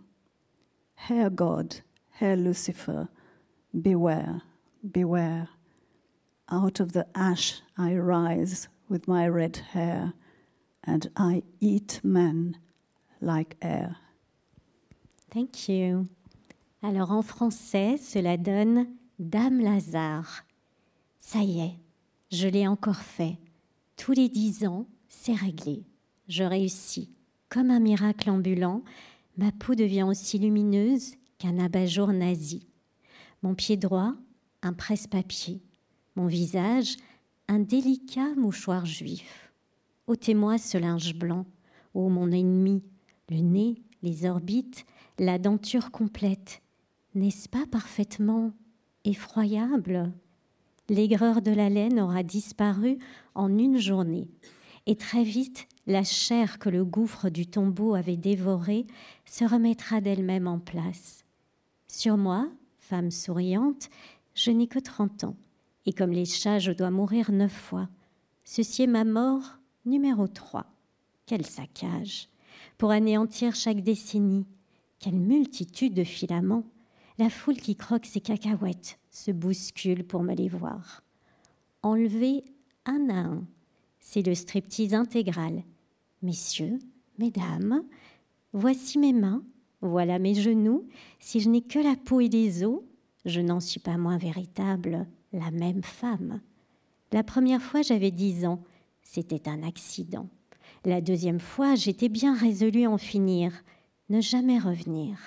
[1.08, 1.82] Hair God,
[2.12, 3.10] Hair Lucifer,
[3.74, 4.42] beware,
[4.90, 5.50] beware.
[6.50, 10.14] Out of the ash I rise with my red hair,
[10.86, 12.56] and I eat men
[13.20, 13.98] like air.
[15.30, 16.08] Thank you.
[16.82, 18.88] Alors en français, cela donne
[19.20, 20.46] Dame Lazare,
[21.20, 21.80] ça y est,
[22.32, 23.38] je l'ai encore fait.
[23.98, 25.84] Tous les dix ans, c'est réglé.
[26.30, 27.10] Je réussis.
[27.50, 28.84] Comme un miracle ambulant,
[29.38, 32.68] ma peau devient aussi lumineuse qu'un abat-jour nazi.
[33.42, 34.16] Mon pied droit,
[34.62, 35.62] un presse-papier.
[36.16, 36.98] Mon visage,
[37.48, 39.52] un délicat mouchoir juif.
[40.08, 41.46] Ôtez-moi ce linge blanc,
[41.94, 42.84] ô mon ennemi,
[43.30, 44.86] le nez, les orbites,
[45.18, 46.62] la denture complète.
[47.16, 48.52] N'est-ce pas parfaitement
[49.06, 50.12] effroyable?
[50.90, 52.98] L'aigreur de la laine aura disparu
[53.36, 54.28] en une journée,
[54.86, 58.88] et très vite la chair que le gouffre du tombeau avait dévorée
[59.26, 61.26] se remettra d'elle-même en place.
[61.88, 63.90] Sur moi, femme souriante,
[64.34, 65.36] je n'ai que trente ans,
[65.86, 67.90] et comme les chats, je dois mourir neuf fois.
[68.46, 70.66] Ceci est ma mort numéro trois.
[71.26, 72.30] Quel saccage
[72.78, 74.46] Pour anéantir chaque décennie,
[75.00, 76.64] quelle multitude de filaments
[77.18, 81.04] La foule qui croque ses cacahuètes se bouscule pour me les voir.
[81.82, 82.44] Enlever
[82.86, 83.44] un à un,
[84.00, 85.64] c'est le striptease intégral.
[86.24, 86.80] Messieurs,
[87.20, 87.84] mesdames,
[88.54, 89.44] voici mes mains,
[89.82, 90.88] voilà mes genoux.
[91.20, 92.80] Si je n'ai que la peau et les os,
[93.26, 96.40] je n'en suis pas moins véritable, la même femme.
[97.12, 98.64] La première fois, j'avais dix ans.
[99.02, 100.30] C'était un accident.
[100.86, 103.52] La deuxième fois, j'étais bien résolue à en finir,
[104.08, 105.18] ne jamais revenir.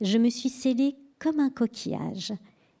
[0.00, 2.32] Je me suis scellée comme un coquillage.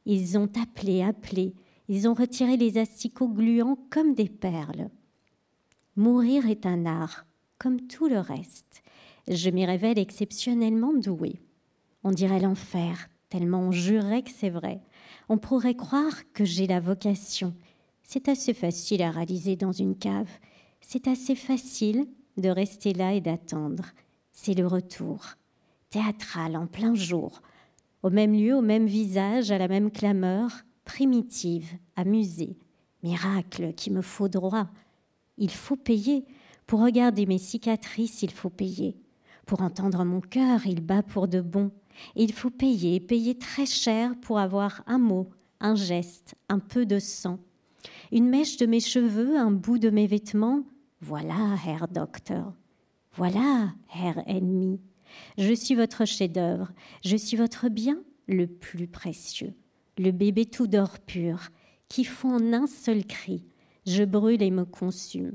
[0.06, 1.54] Ils ont appelé, appelé,
[1.88, 4.90] ils ont retiré les asticots gluants comme des perles.
[5.96, 7.26] Mourir est un art,
[7.58, 8.82] comme tout le reste.
[9.28, 11.40] Je m'y révèle exceptionnellement douée.
[12.04, 14.80] On dirait l'enfer, tellement on jurait que c'est vrai.
[15.28, 17.54] On pourrait croire que j'ai la vocation.
[18.02, 20.30] C'est assez facile à réaliser dans une cave.
[20.80, 22.06] C'est assez facile
[22.38, 23.84] de rester là et d'attendre.
[24.32, 25.34] C'est le retour.
[25.90, 27.42] Théâtral en plein jour.
[28.02, 30.50] Au même lieu, au même visage, à la même clameur,
[30.84, 32.56] primitive, amusée.
[33.02, 34.68] Miracle qui me faut droit.
[35.36, 36.24] Il faut payer.
[36.68, 38.94] Pour regarder mes cicatrices, il faut payer.
[39.46, 41.72] Pour entendre mon cœur, il bat pour de bon.
[42.14, 46.98] il faut payer, payer très cher pour avoir un mot, un geste, un peu de
[46.98, 47.38] sang.
[48.12, 50.62] Une mèche de mes cheveux, un bout de mes vêtements.
[51.00, 52.52] Voilà, Herr Docteur.
[53.14, 54.78] Voilà, Herr Ennemi.
[55.38, 56.70] Je suis votre chef-d'œuvre.
[57.02, 59.54] Je suis votre bien le plus précieux.
[59.96, 61.48] Le bébé tout d'or pur,
[61.88, 63.46] qui fond en un seul cri.
[63.86, 65.32] Je brûle et me consume.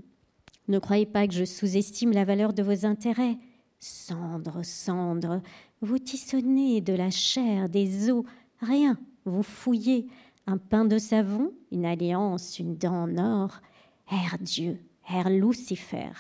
[0.67, 3.37] Ne croyez pas que je sous-estime la valeur de vos intérêts.
[3.79, 5.41] Cendre, cendre,
[5.81, 8.23] vous tissonnez de la chair, des os,
[8.61, 10.07] rien, vous fouillez.
[10.47, 13.61] Un pain de savon, une alliance, une dent en or.
[14.09, 16.11] Herr Dieu, Herr Lucifer,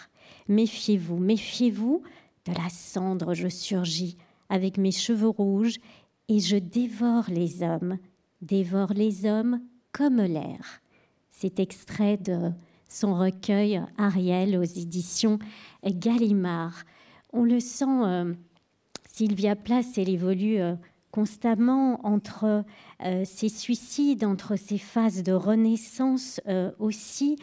[0.47, 2.01] méfiez-vous, méfiez-vous,
[2.45, 4.17] de la cendre je surgis
[4.49, 5.77] avec mes cheveux rouges
[6.27, 7.97] et je dévore les hommes,
[8.41, 10.81] dévore les hommes comme l'air.
[11.31, 12.51] C'est extrait de
[12.93, 15.39] son recueil Ariel aux éditions
[15.83, 16.83] Gallimard.
[17.31, 18.33] On le sent, euh,
[19.11, 20.75] Sylvia Place, elle évolue euh,
[21.11, 22.63] constamment entre
[23.03, 26.39] euh, ses suicides, entre ses phases de renaissance
[26.79, 27.37] aussi.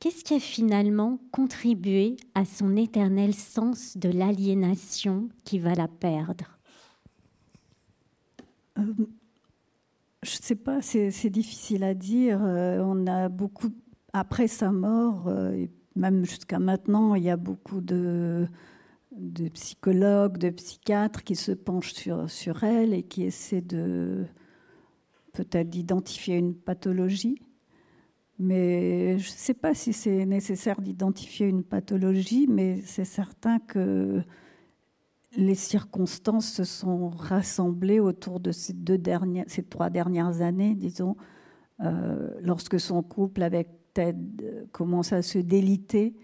[0.00, 6.58] Qu'est-ce qui a finalement contribué à son éternel sens de l'aliénation qui va la perdre?
[8.76, 12.40] Je ne sais pas, c'est difficile à dire.
[12.42, 13.70] on a beaucoup
[14.18, 18.46] après sa mort, euh, et même jusqu'à maintenant, il y a beaucoup de,
[19.52, 21.94] psychologues, de psychiatres qui se penchent
[22.28, 24.24] sur, elle et qui essaient de
[25.34, 27.42] peut-être d'identifier une pathologie.
[28.38, 34.22] Mais je ne sais pas si c'est nécessaire d'identifier une pathologie, mais c'est certain que
[35.36, 41.16] les circonstances se sont rassemblées autour de ces, deux dernières, ces trois dernières années, disons,
[41.80, 43.68] euh, lorsque son couple avec
[44.72, 46.14] commence à se déliter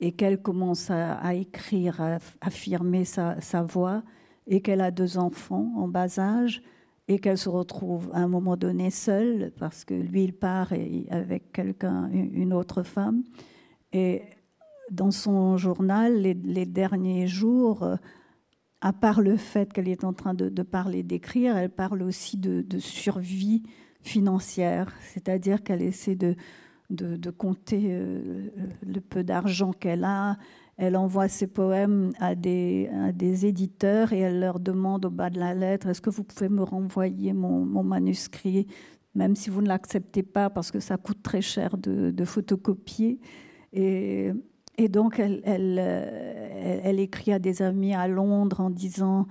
[0.00, 4.02] et qu'elle commence à, écrire, à affirmer sa, voix,
[4.48, 6.60] et qu'elle a deux enfants en bas âge,
[7.06, 11.06] et qu'elle se retrouve à un moment donné seule, parce que lui, il part et,
[11.10, 13.22] avec quelqu'un, une autre femme.
[13.92, 14.22] Et
[14.90, 17.86] dans son journal, les, derniers jours,
[18.80, 22.78] à part le fait qu'elle est en train de, parler, d'écrire, elle parle aussi de
[22.80, 23.62] survie
[24.00, 26.34] financière, c'est-à-dire qu'elle essaie de,
[26.90, 28.48] de, compter euh,
[28.86, 30.36] le peu d'argent qu'elle a.
[30.76, 32.88] Elle envoie ses poèmes à des,
[33.46, 36.62] éditeurs et elle leur demande au bas de la lettre, est-ce que vous pouvez me
[36.62, 38.66] renvoyer mon, manuscrit,
[39.14, 43.20] même si vous ne l'acceptez pas, parce que ça coûte très cher de, photocopier.
[43.72, 44.32] Et,
[44.88, 49.28] donc, elle, elle, écrit à des amis à Londres en disant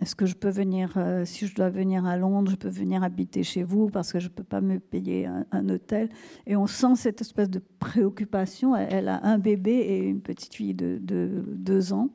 [0.00, 3.04] est-ce que je peux venir, euh, si je dois venir à Londres, je peux venir
[3.04, 6.08] habiter chez vous parce que je ne peux pas me payer un, hôtel?
[6.46, 8.74] Et on sent cette espèce de préoccupation.
[8.74, 12.10] Elle, a un bébé et une petite fille de, deux ans.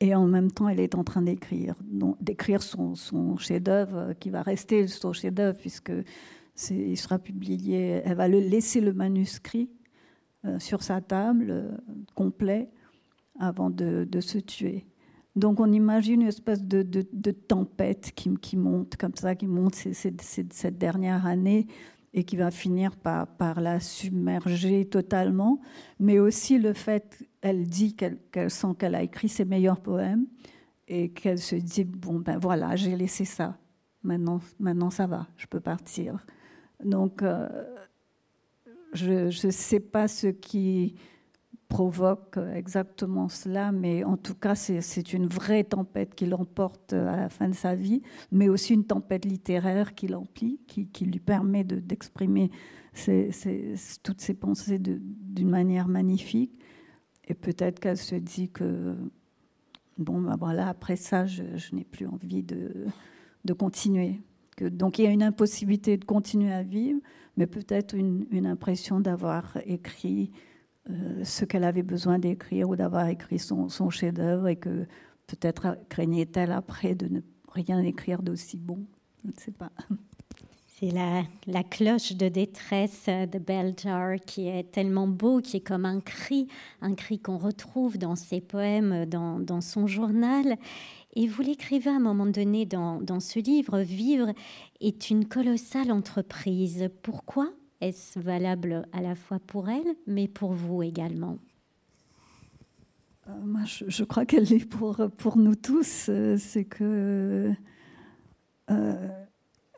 [0.00, 1.76] Et en même temps, elle est en train d'écrire,
[2.20, 2.94] d'écrire son,
[3.38, 5.92] chef-d'œuvre qui va rester son chef-d'œuvre puisque
[6.70, 8.02] il sera publié.
[8.04, 9.70] Elle va laisser le manuscrit
[10.44, 11.70] euh, sur sa table euh,
[12.14, 12.68] complet
[13.38, 14.84] avant de, se tuer.
[15.36, 20.78] Donc on imagine une espèce de, de, tempête qui, monte comme ça, qui monte cette
[20.78, 21.66] dernière année
[22.12, 25.60] et qui va finir par, par la submerger totalement,
[25.98, 30.26] mais aussi le fait, elle dit qu'elle sent qu'elle a écrit ses meilleurs poèmes
[30.86, 33.58] et qu'elle se dit, bon ben voilà, j'ai laissé ça,
[34.04, 36.24] maintenant, maintenant ça va, je peux partir.
[36.84, 37.48] Donc, euh,
[38.92, 40.94] je ne sais pas ce qui
[41.74, 47.28] provoque exactement cela, mais en tout cas, c'est une vraie tempête qui l'emporte à la
[47.28, 48.00] fin de sa vie,
[48.30, 52.52] mais aussi une tempête littéraire qui l'emplit, qui, lui permet d'exprimer
[54.04, 56.52] toutes ses pensées d'une manière magnifique.
[57.26, 58.94] Et peut-être qu'elle se dit que,
[59.98, 62.86] bon, ben voilà, après ça, je, n'ai plus envie de,
[63.44, 64.20] de continuer.
[64.60, 67.00] Donc il y a une impossibilité de continuer à vivre,
[67.36, 70.30] mais peut-être une impression d'avoir écrit
[70.90, 74.86] euh, ce qu'elle avait besoin d'écrire ou d'avoir écrit son, chef-d'œuvre et que
[75.26, 78.84] peut-être craignait-elle après de ne rien écrire d'aussi bon.
[79.22, 79.70] Je ne sais pas.
[80.66, 85.86] C'est la, cloche de détresse de Bell Jar qui est tellement beau, qui est comme
[85.86, 86.48] un cri,
[86.82, 90.56] un cri qu'on retrouve dans ses poèmes, dans, son journal.
[91.14, 94.32] Et vous l'écrivez à un moment donné dans ce livre, Vivre
[94.80, 96.90] est une colossale entreprise.
[97.02, 97.50] Pourquoi?
[97.84, 101.38] Est-ce valable à la fois pour elle, mais pour vous également
[103.28, 106.08] euh, moi, je, crois qu'elle est pour, pour nous tous.
[106.08, 107.52] Euh, c'est que,
[108.70, 109.08] euh,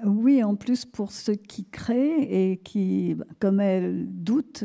[0.05, 4.65] oui, en plus pour ceux qui créent et qui, comme elle, doutent,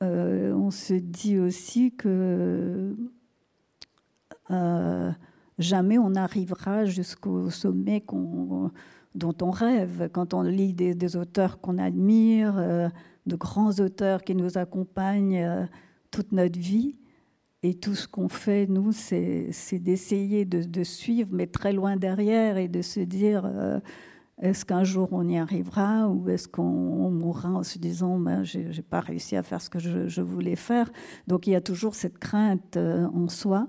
[0.00, 2.94] on se dit aussi que
[5.58, 8.70] jamais on n'arrivera jusqu'au sommet qu'on
[9.16, 12.88] dont on rêve quand on lit des, auteurs qu'on admire, euh,
[13.26, 15.64] de grands auteurs qui nous accompagnent euh,
[16.10, 16.96] toute notre vie.
[17.62, 22.68] Et tout ce qu'on fait, nous, c'est d'essayer de, suivre, mais très loin derrière, et
[22.68, 23.80] de se dire, euh,
[24.40, 28.82] est-ce qu'un jour on y arrivera, ou est-ce qu'on mourra en se disant, ben, j'ai
[28.82, 30.92] pas réussi à faire ce que je, voulais faire.
[31.26, 33.68] Donc il y a toujours cette crainte en soi.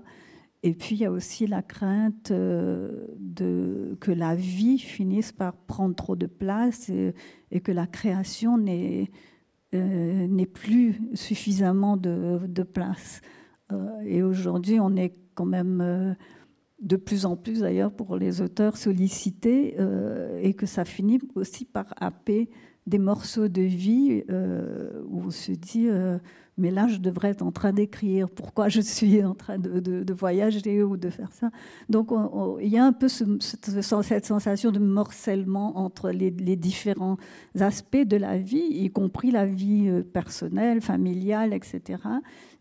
[0.63, 3.05] Et puis il y a aussi la crainte euh,
[3.99, 9.09] que la vie finisse par prendre trop de place et, que la création n'ait
[9.75, 13.21] euh, plus suffisamment de, de place.
[13.71, 16.13] Euh, et aujourd'hui, on est quand même euh,
[16.79, 19.75] de plus en plus, d'ailleurs, pour les auteurs sollicités,
[20.41, 22.49] et que ça finit aussi par happer
[22.85, 24.23] des morceaux de vie
[25.09, 25.87] où on se dit
[26.57, 28.29] mais là, je devrais être en train d'écrire.
[28.29, 31.51] Pourquoi je suis en train de, de, voyager ou de faire ça
[31.89, 36.31] Donc, on, on, il y a un peu ce, cette, sensation de morcellement entre les,
[36.31, 37.17] différents
[37.59, 42.01] aspects de la vie, y compris la vie euh, personnelle, familiale, etc.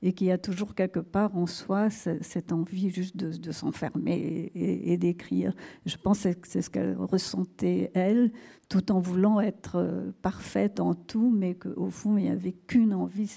[0.02, 4.62] Et qu'il y a toujours quelque part en soi cette envie juste de, s'enfermer et,
[4.62, 5.54] et, et d'écrire.
[5.86, 8.30] Je pense que c'est ce qu'elle ressentait, elle,
[8.68, 12.94] tout en voulant être euh, parfaite en tout, mais qu'au fond, il n'y avait qu'une
[12.94, 13.30] envie,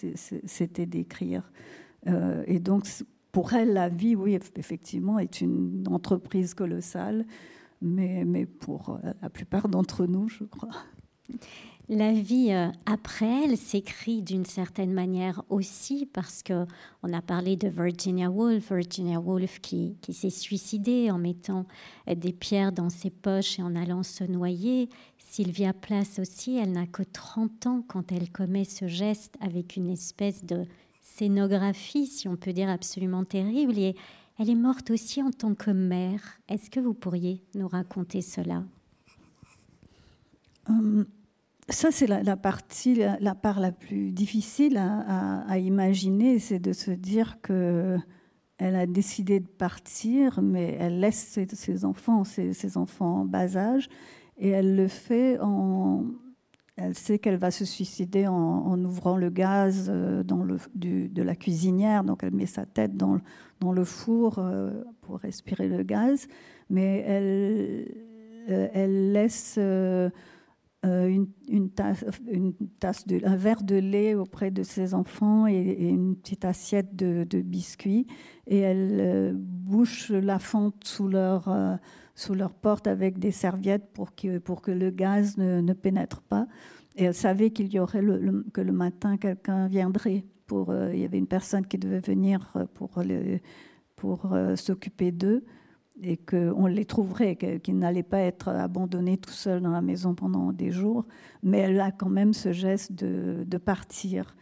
[0.50, 1.52] c'était d'écrire.
[2.08, 2.88] Euh, et donc,
[3.32, 7.26] pour elle, la vie, oui, effectivement, est une entreprise colossale,
[7.82, 10.70] mais, mais pour euh, la plupart d'entre nous, je crois.
[11.92, 16.68] La vie euh, après elle s'écrit d'une certaine manière aussi parce que
[17.02, 21.66] on a parlé de Virginia Woolf, Virginia Woolf qui, qui s'est suicidée en mettant
[22.08, 24.88] des pierres dans ses poches et en allant se noyer.
[25.18, 29.90] Sylvia Place aussi, elle n'a que 30 ans quand elle commet ce geste avec une
[29.90, 30.66] espèce de
[31.02, 33.80] scénographie, si on peut dire absolument terrible.
[33.80, 33.96] Et
[34.38, 36.40] elle est morte aussi en tant que mère.
[36.50, 38.64] Est-ce que vous pourriez nous raconter cela?
[40.68, 41.06] Um,
[41.70, 47.40] Ça, c'est la, partie, la, part la plus difficile à, imaginer, c'est de se dire
[47.42, 47.98] que
[48.58, 53.88] elle a décidé de partir, mais elle laisse ses, enfants, ses, enfants en bas âge,
[54.38, 56.06] et elle le fait en
[56.82, 61.10] elle sait qu'elle va se suicider en, en, ouvrant le gaz euh, dans le, du,
[61.10, 63.20] de la cuisinière, donc elle met sa tête dans,
[63.60, 66.28] dans le four euh, pour respirer le gaz,
[66.70, 67.86] mais elle,
[68.50, 69.60] euh, elle laisse
[70.84, 72.06] une, une, tasse,
[73.24, 78.08] un verre de lait auprès de ses enfants et, une petite assiette de, biscuits,
[78.48, 81.76] et elle euh, bouche la fente sous leur euh,
[82.16, 86.48] sous leur porte avec des serviettes pour que, pour que le gaz ne, pénètre pas.
[86.98, 88.04] Et elle savait qu'il y aurait
[88.52, 90.26] que le matin quelqu'un viendrait.
[90.46, 93.40] Pour, euh, il y avait une personne qui devait venir pour, le,
[93.96, 95.46] pour s'occuper d'eux
[96.02, 100.52] et qu'on les trouverait, qu'ils n'allaient pas être abandonnés tout seuls dans la maison pendant
[100.52, 101.06] des jours.
[101.44, 104.36] Mais elle a quand même ce geste de, partir.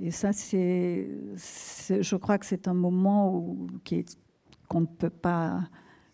[0.00, 3.68] Et ça, c'est, je crois que c'est un moment où,
[4.68, 5.60] qu'on ne peut pas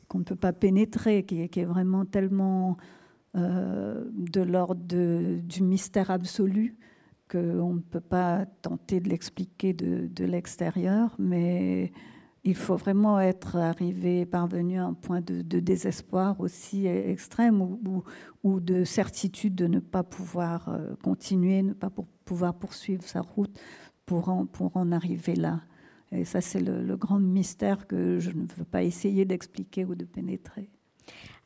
[0.09, 2.77] qu'on ne peut pas pénétrer, qui est, qui est vraiment tellement
[3.37, 6.77] euh, de l'ordre du mystère absolu
[7.31, 11.93] qu'on ne peut pas tenter de l'expliquer de, de l'extérieur, mais
[12.45, 17.61] il faut vraiment être arrivé, parvenu à un point de, désespoir aussi extrême
[18.43, 21.91] ou, de certitude de ne pas pouvoir euh, continuer, ne pas
[22.25, 23.61] pouvoir poursuivre sa route
[24.07, 25.61] pour en, arriver là.
[26.13, 30.05] Et ça, c'est le grand mystère que je ne veux pas essayer d'expliquer ou de
[30.05, 30.69] pénétrer.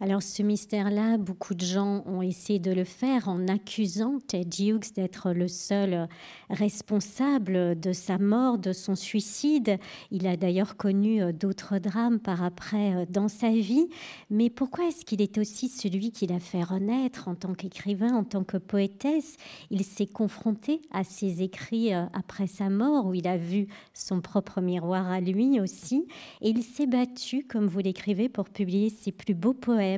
[0.05, 4.93] Alors ce mystère-là, beaucoup de gens ont essayé de le faire en accusant Ted Hughes
[4.95, 6.09] d'être le seul
[6.51, 9.79] responsable de sa mort, de son suicide.
[10.11, 13.89] Il a d'ailleurs connu euh, d'autres drames par après euh, dans sa vie.
[14.29, 18.25] Mais pourquoi est-ce qu'il est aussi celui qui l'a fait renaître en tant qu'écrivain, en
[18.25, 19.39] tant que poétesse?
[19.71, 24.21] Il s'est confronté à ses écrits euh, après sa mort, où il a vu son
[24.21, 26.07] propre miroir à lui aussi.
[26.43, 29.94] Et il s'est battu, comme vous l'écrivez, pour publier ses plus beaux poèmes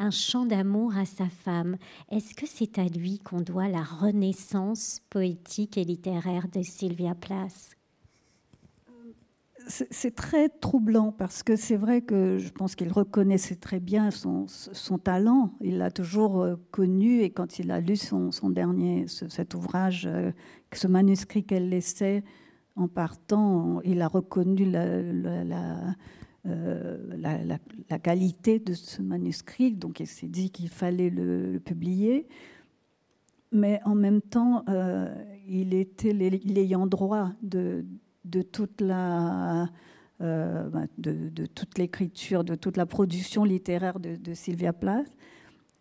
[0.00, 1.76] un chant d'amour à sa femme.
[2.10, 7.76] Est-ce que c'est à lui qu'on doit la renaissance poétique et littéraire de Sylvia Plath?
[9.68, 14.46] C'est très troublant parce que c'est vrai que je pense qu'il reconnaissait très bien son,
[14.98, 15.52] talent.
[15.60, 20.32] Il l'a toujours euh, connu et quand il a lu son, dernier, cet ouvrage, euh,
[20.72, 22.24] ce manuscrit qu'elle laissait
[22.74, 25.94] en partant, il a reconnu la
[26.46, 32.26] euh, la, qualité de ce manuscrit, donc il s'est dit qu'il fallait le, publier.
[33.52, 35.12] Mais en même temps, euh,
[35.46, 37.84] il était l'ayant droit de,
[38.52, 39.68] toute la
[40.22, 45.12] euh, ben, de, toute l'écriture, de toute la production littéraire de, Sylvia Plath.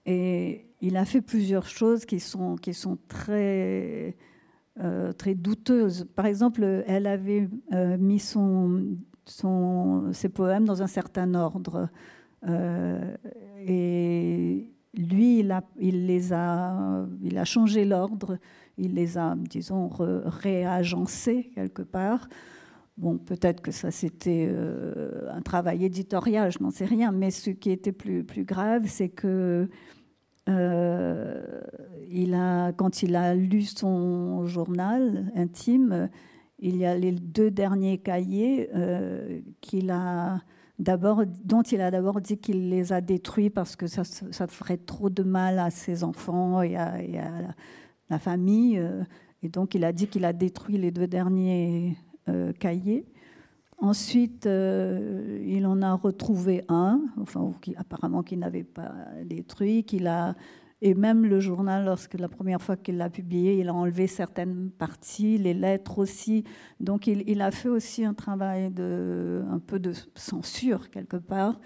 [0.05, 4.17] Et il a fait plusieurs choses qui sont, qui sont très,
[5.17, 6.05] très douteuses.
[6.15, 7.47] Par exemple, elle avait
[7.97, 8.97] mis son
[10.11, 11.89] ses poèmes dans un certain ordre.
[12.47, 13.15] Euh,
[13.65, 18.37] et lui, il a, les a, il a changé l'ordre,
[18.77, 22.27] il les a, disons, réagencés quelque part.
[22.97, 27.49] Bon, peut-être que ça c'était euh, un travail éditorial, je n'en sais rien, mais ce
[27.49, 29.69] qui était plus, plus grave, c'est que
[30.49, 31.61] euh,
[32.09, 36.09] il a, quand il a lu son journal intime,
[36.61, 40.41] il y a les deux derniers cahiers euh, qu'il a
[40.77, 44.03] d'abord, dont il a d'abord dit qu'il les a détruits parce que ça,
[44.47, 46.97] ferait trop de mal à ses enfants et à,
[48.09, 48.77] la, famille.
[48.77, 49.03] Euh,
[49.41, 51.97] et donc, il a dit qu'il a détruit les deux derniers
[52.27, 53.05] euh, cahiers.
[53.81, 58.91] Ensuite, il en a retrouvé un, enfin, qui, apparemment qu'il n'avait pas
[59.23, 60.35] détruit, qu'il a
[60.81, 64.69] et même le journal, lorsque la première fois qu'il l'a publié, il a enlevé certaines
[64.71, 66.45] parties, les lettres aussi.
[66.79, 71.59] Donc il, a fait aussi un travail de un peu de censure quelque part,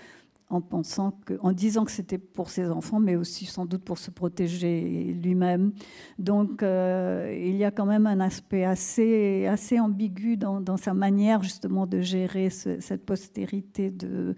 [0.49, 3.99] en pensant que, en disant que c'était pour ses enfants, mais aussi sans doute pour
[3.99, 5.73] se protéger lui-même.
[6.17, 11.43] Donc euh, il y a quand même un aspect assez assez ambigu dans, sa manière
[11.43, 14.35] justement de gérer cette postérité de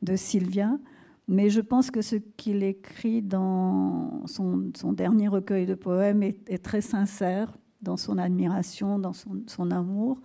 [0.00, 0.78] de Sylvia.
[1.26, 6.82] Mais je pense que ce qu'il écrit dans son, dernier recueil de poèmes est, très
[6.82, 10.20] sincère dans son admiration, dans son, amour,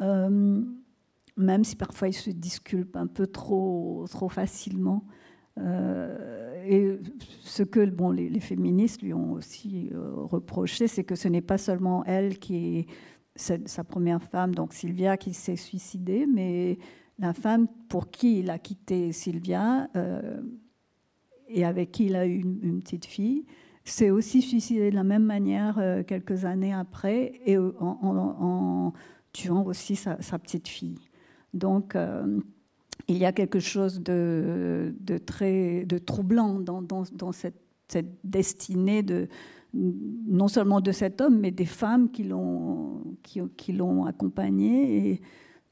[0.00, 0.62] euh,
[1.36, 5.04] même si parfois il se disculpe un peu trop, trop facilement.
[5.58, 6.98] Euh, et
[7.40, 11.58] ce que bon, les, féministes lui ont aussi euh, reproché, c'est que ce n'est pas
[11.58, 12.86] seulement elle qui est
[13.36, 16.78] sa première femme, donc Sylvia, qui s'est suicidée, mais
[17.18, 20.40] la femme pour qui il a quitté Sylvia euh,
[21.48, 23.44] et avec qui il a eu une, petite fille
[23.84, 28.92] s'est aussi suicidé de la même manière euh, quelques années après et en,
[29.32, 30.98] tuant aussi sa, petite fille.
[31.52, 32.40] Donc euh,
[33.08, 34.94] il y a quelque chose de,
[35.26, 37.60] très de troublant dans, cette,
[38.24, 39.28] destinée de
[39.74, 43.40] non seulement de cet homme, mais des femmes qui l'ont qui,
[44.06, 45.20] accompagné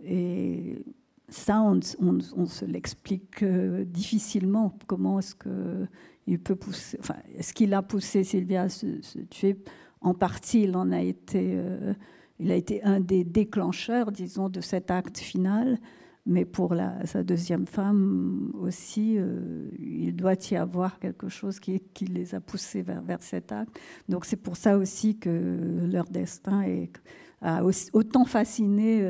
[0.05, 0.85] et
[1.33, 4.77] ça, on, se l'explique euh, difficilement.
[4.87, 8.87] Comment est-ce qu'il peut pousser, enfin, est-ce qu'il a poussé Sylvia à se,
[9.31, 9.57] tuer?
[10.01, 11.95] En partie, il en a été, euh,
[12.39, 15.79] il a été un des déclencheurs, disons, de cet acte final.
[16.25, 22.35] Mais pour sa deuxième femme aussi, euh, il doit y avoir quelque chose qui, les
[22.37, 23.77] a poussés vers, cet acte.
[24.09, 26.93] Donc c'est pour ça aussi que leur destin est,
[27.41, 29.03] a autant fasciné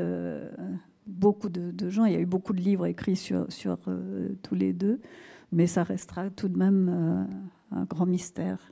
[1.07, 2.05] beaucoup de, gens.
[2.05, 3.77] Il y a eu beaucoup de livres écrits sur, sur
[4.41, 5.01] tous les deux,
[5.51, 7.27] mais ça restera tout de même
[7.71, 8.71] un grand mystère.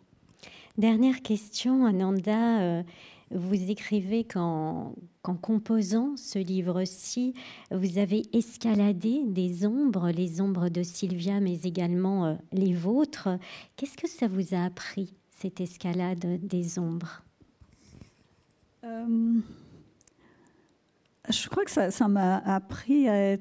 [0.77, 2.83] Dernière question, Ananda.
[3.33, 4.93] Vous écrivez qu'en
[5.23, 7.33] composant ce livre-ci,
[7.71, 13.29] vous avez escaladé des ombres, les ombres de Sylvia, mais également euh, les vôtres.
[13.77, 17.23] Qu'est-ce que ça vous a appris, cette escalade des ombres?
[18.83, 19.39] Euh,
[21.31, 23.37] Je crois que ça m'a appris à,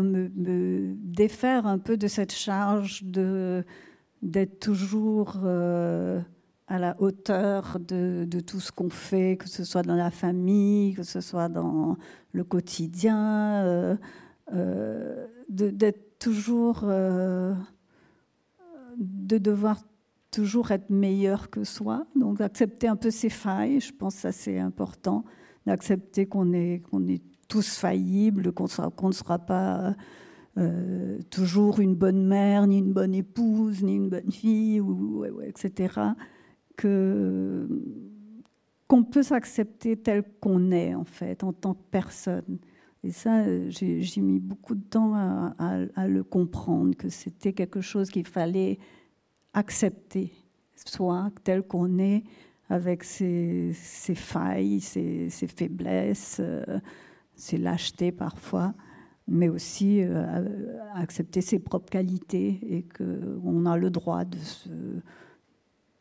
[0.00, 3.04] me, défaire un peu de cette charge
[4.22, 5.40] d'être toujours...
[5.44, 6.20] Euh,
[6.70, 11.02] à la hauteur de, tout ce qu'on fait, que ce soit dans la famille, que
[11.02, 11.96] ce soit dans
[12.32, 13.96] le quotidien, euh,
[14.52, 17.54] euh, d'être toujours, de
[19.38, 19.80] devoir
[20.30, 22.06] toujours être meilleur que soi.
[22.16, 25.24] Donc d'accepter un peu ses failles, je pense que ça c'est important,
[25.68, 29.94] d'accepter qu'on est, est tous faillibles, qu'on ne sera pas...
[31.30, 34.82] toujours une bonne mère, ni une bonne épouse, ni une bonne fille,
[35.44, 36.00] etc
[36.78, 37.68] que
[38.86, 42.58] qu'on peut s'accepter tel qu'on est en fait en tant que personne.
[43.04, 48.26] Et ça, j'ai mis beaucoup de temps à, le comprendre, que c'était quelque chose qu'il
[48.26, 48.78] fallait
[49.52, 50.32] accepter,
[50.74, 52.24] soit tel qu'on est,
[52.68, 53.72] avec ses,
[54.14, 56.78] failles, ses, faiblesses, euh,
[57.34, 58.74] ses lâchetés parfois,
[59.26, 64.70] mais aussi euh, accepter ses propres qualités et qu'on a le droit de se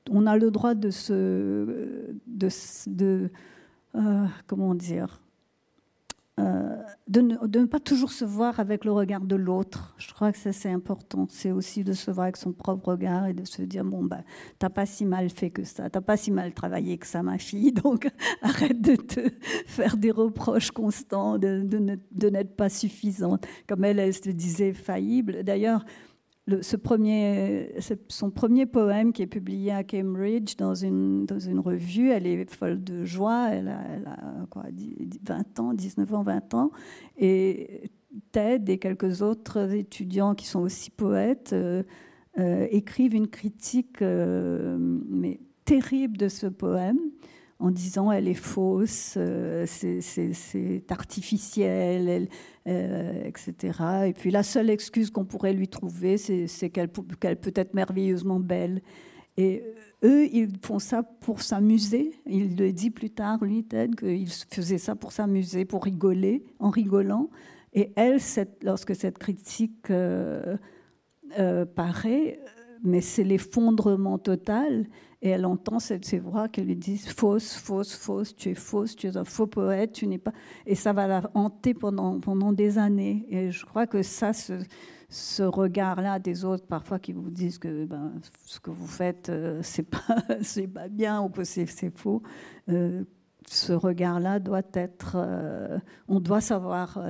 [0.10, 3.30] on a le droit de se, de,
[3.96, 5.22] euh, comment dire,
[6.40, 6.78] euh,
[7.08, 9.96] de, ne, pas toujours se voir avec le regard de l'autre.
[9.98, 11.26] Je crois que ça c'est important.
[11.30, 14.24] C'est aussi de se voir avec son propre regard et de se dire bon ben
[14.60, 17.40] t'as pas si mal fait que ça, t'as pas si mal travaillé que ça ma
[17.40, 18.08] fille, donc
[18.44, 19.22] arrête de te
[19.66, 21.66] faire des reproches constants, de,
[22.12, 23.48] de n'être pas suffisante.
[23.68, 25.44] Comme elle, elle se disait faillible.
[25.44, 25.86] D'ailleurs,
[28.10, 32.10] son premier poème qui est publié à Cambridge dans une, dans une revue.
[32.10, 34.64] Elle est folle de joie, elle a, quoi,
[35.24, 36.72] 20 ans, 19 ans, 20 ans.
[37.18, 37.92] Et
[38.32, 41.84] Ted et quelques autres étudiants qui sont aussi poètes euh,
[42.40, 47.00] euh, écrivent une critique euh, mais terrible de ce poème
[47.60, 52.28] en disant elle est fausse, euh, c'est artificiel,
[52.68, 53.80] euh, etc.
[54.08, 58.82] Et puis la seule excuse qu'on pourrait lui trouver, c'est qu'elle peut être merveilleusement belle.
[59.38, 59.64] Et
[60.04, 62.12] eux, ils font ça pour s'amuser.
[62.26, 66.70] Il le dit plus tard, lui, Ted, qu'il faisait ça pour s'amuser, pour rigoler, en
[66.70, 67.30] rigolant.
[67.74, 68.20] Et elle,
[68.64, 70.58] lorsque cette critique euh,
[71.76, 72.40] paraît,
[72.84, 74.88] mais c'est l'effondrement total.
[75.22, 79.08] Et elle entend ces voix qui lui disent fausse, fausse, fausse, tu es fausse, tu
[79.08, 80.34] es un faux poète, tu n'es pas.
[80.68, 83.26] Et ça va la hanter pendant, pendant des années.
[83.30, 84.32] Et je crois que ça,
[85.10, 88.14] ce, regard-là des autres, parfois qui vous disent que ben,
[88.46, 90.22] ce que vous faites, euh, c'est pas,
[90.74, 92.22] pas bien ou que c'est, faux.
[92.70, 93.04] Euh,
[93.50, 97.02] ce regard-là doit être, euh, on doit savoir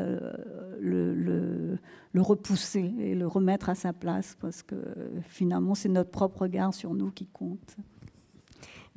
[0.79, 4.75] le, le, repousser et le remettre à sa place parce que
[5.27, 7.75] finalement c'est notre propre regard sur nous qui compte.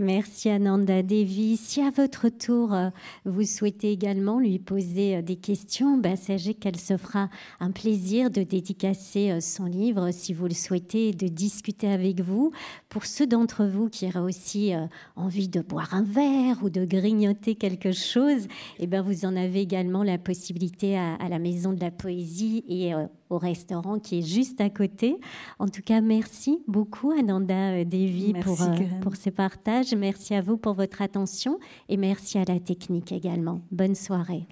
[0.03, 1.59] Merci Ananda Devi.
[1.59, 2.89] Si à votre tour, euh,
[3.27, 7.29] vous souhaitez également lui poser euh, des questions, ben, sachez qu'elle se fera
[7.61, 12.51] un plaisir de dédicacer euh, son livre si vous le souhaitez, de discuter avec vous.
[12.89, 14.73] Pour ceux d'entre vous qui auraient aussi
[15.17, 18.49] envie de boire un verre ou de grignoter quelque chose,
[18.79, 22.65] eh ben, vous en avez également la possibilité à, à la Maison de la Poésie
[22.67, 22.95] et
[23.31, 25.17] au restaurant qui est juste à côté.
[25.59, 29.95] En tout cas, merci beaucoup Ananda euh, Devi pour, euh, pour ce partage.
[29.95, 31.59] Merci à vous pour votre attention
[31.89, 33.61] et merci à la technique également.
[33.71, 34.47] Bonne soirée.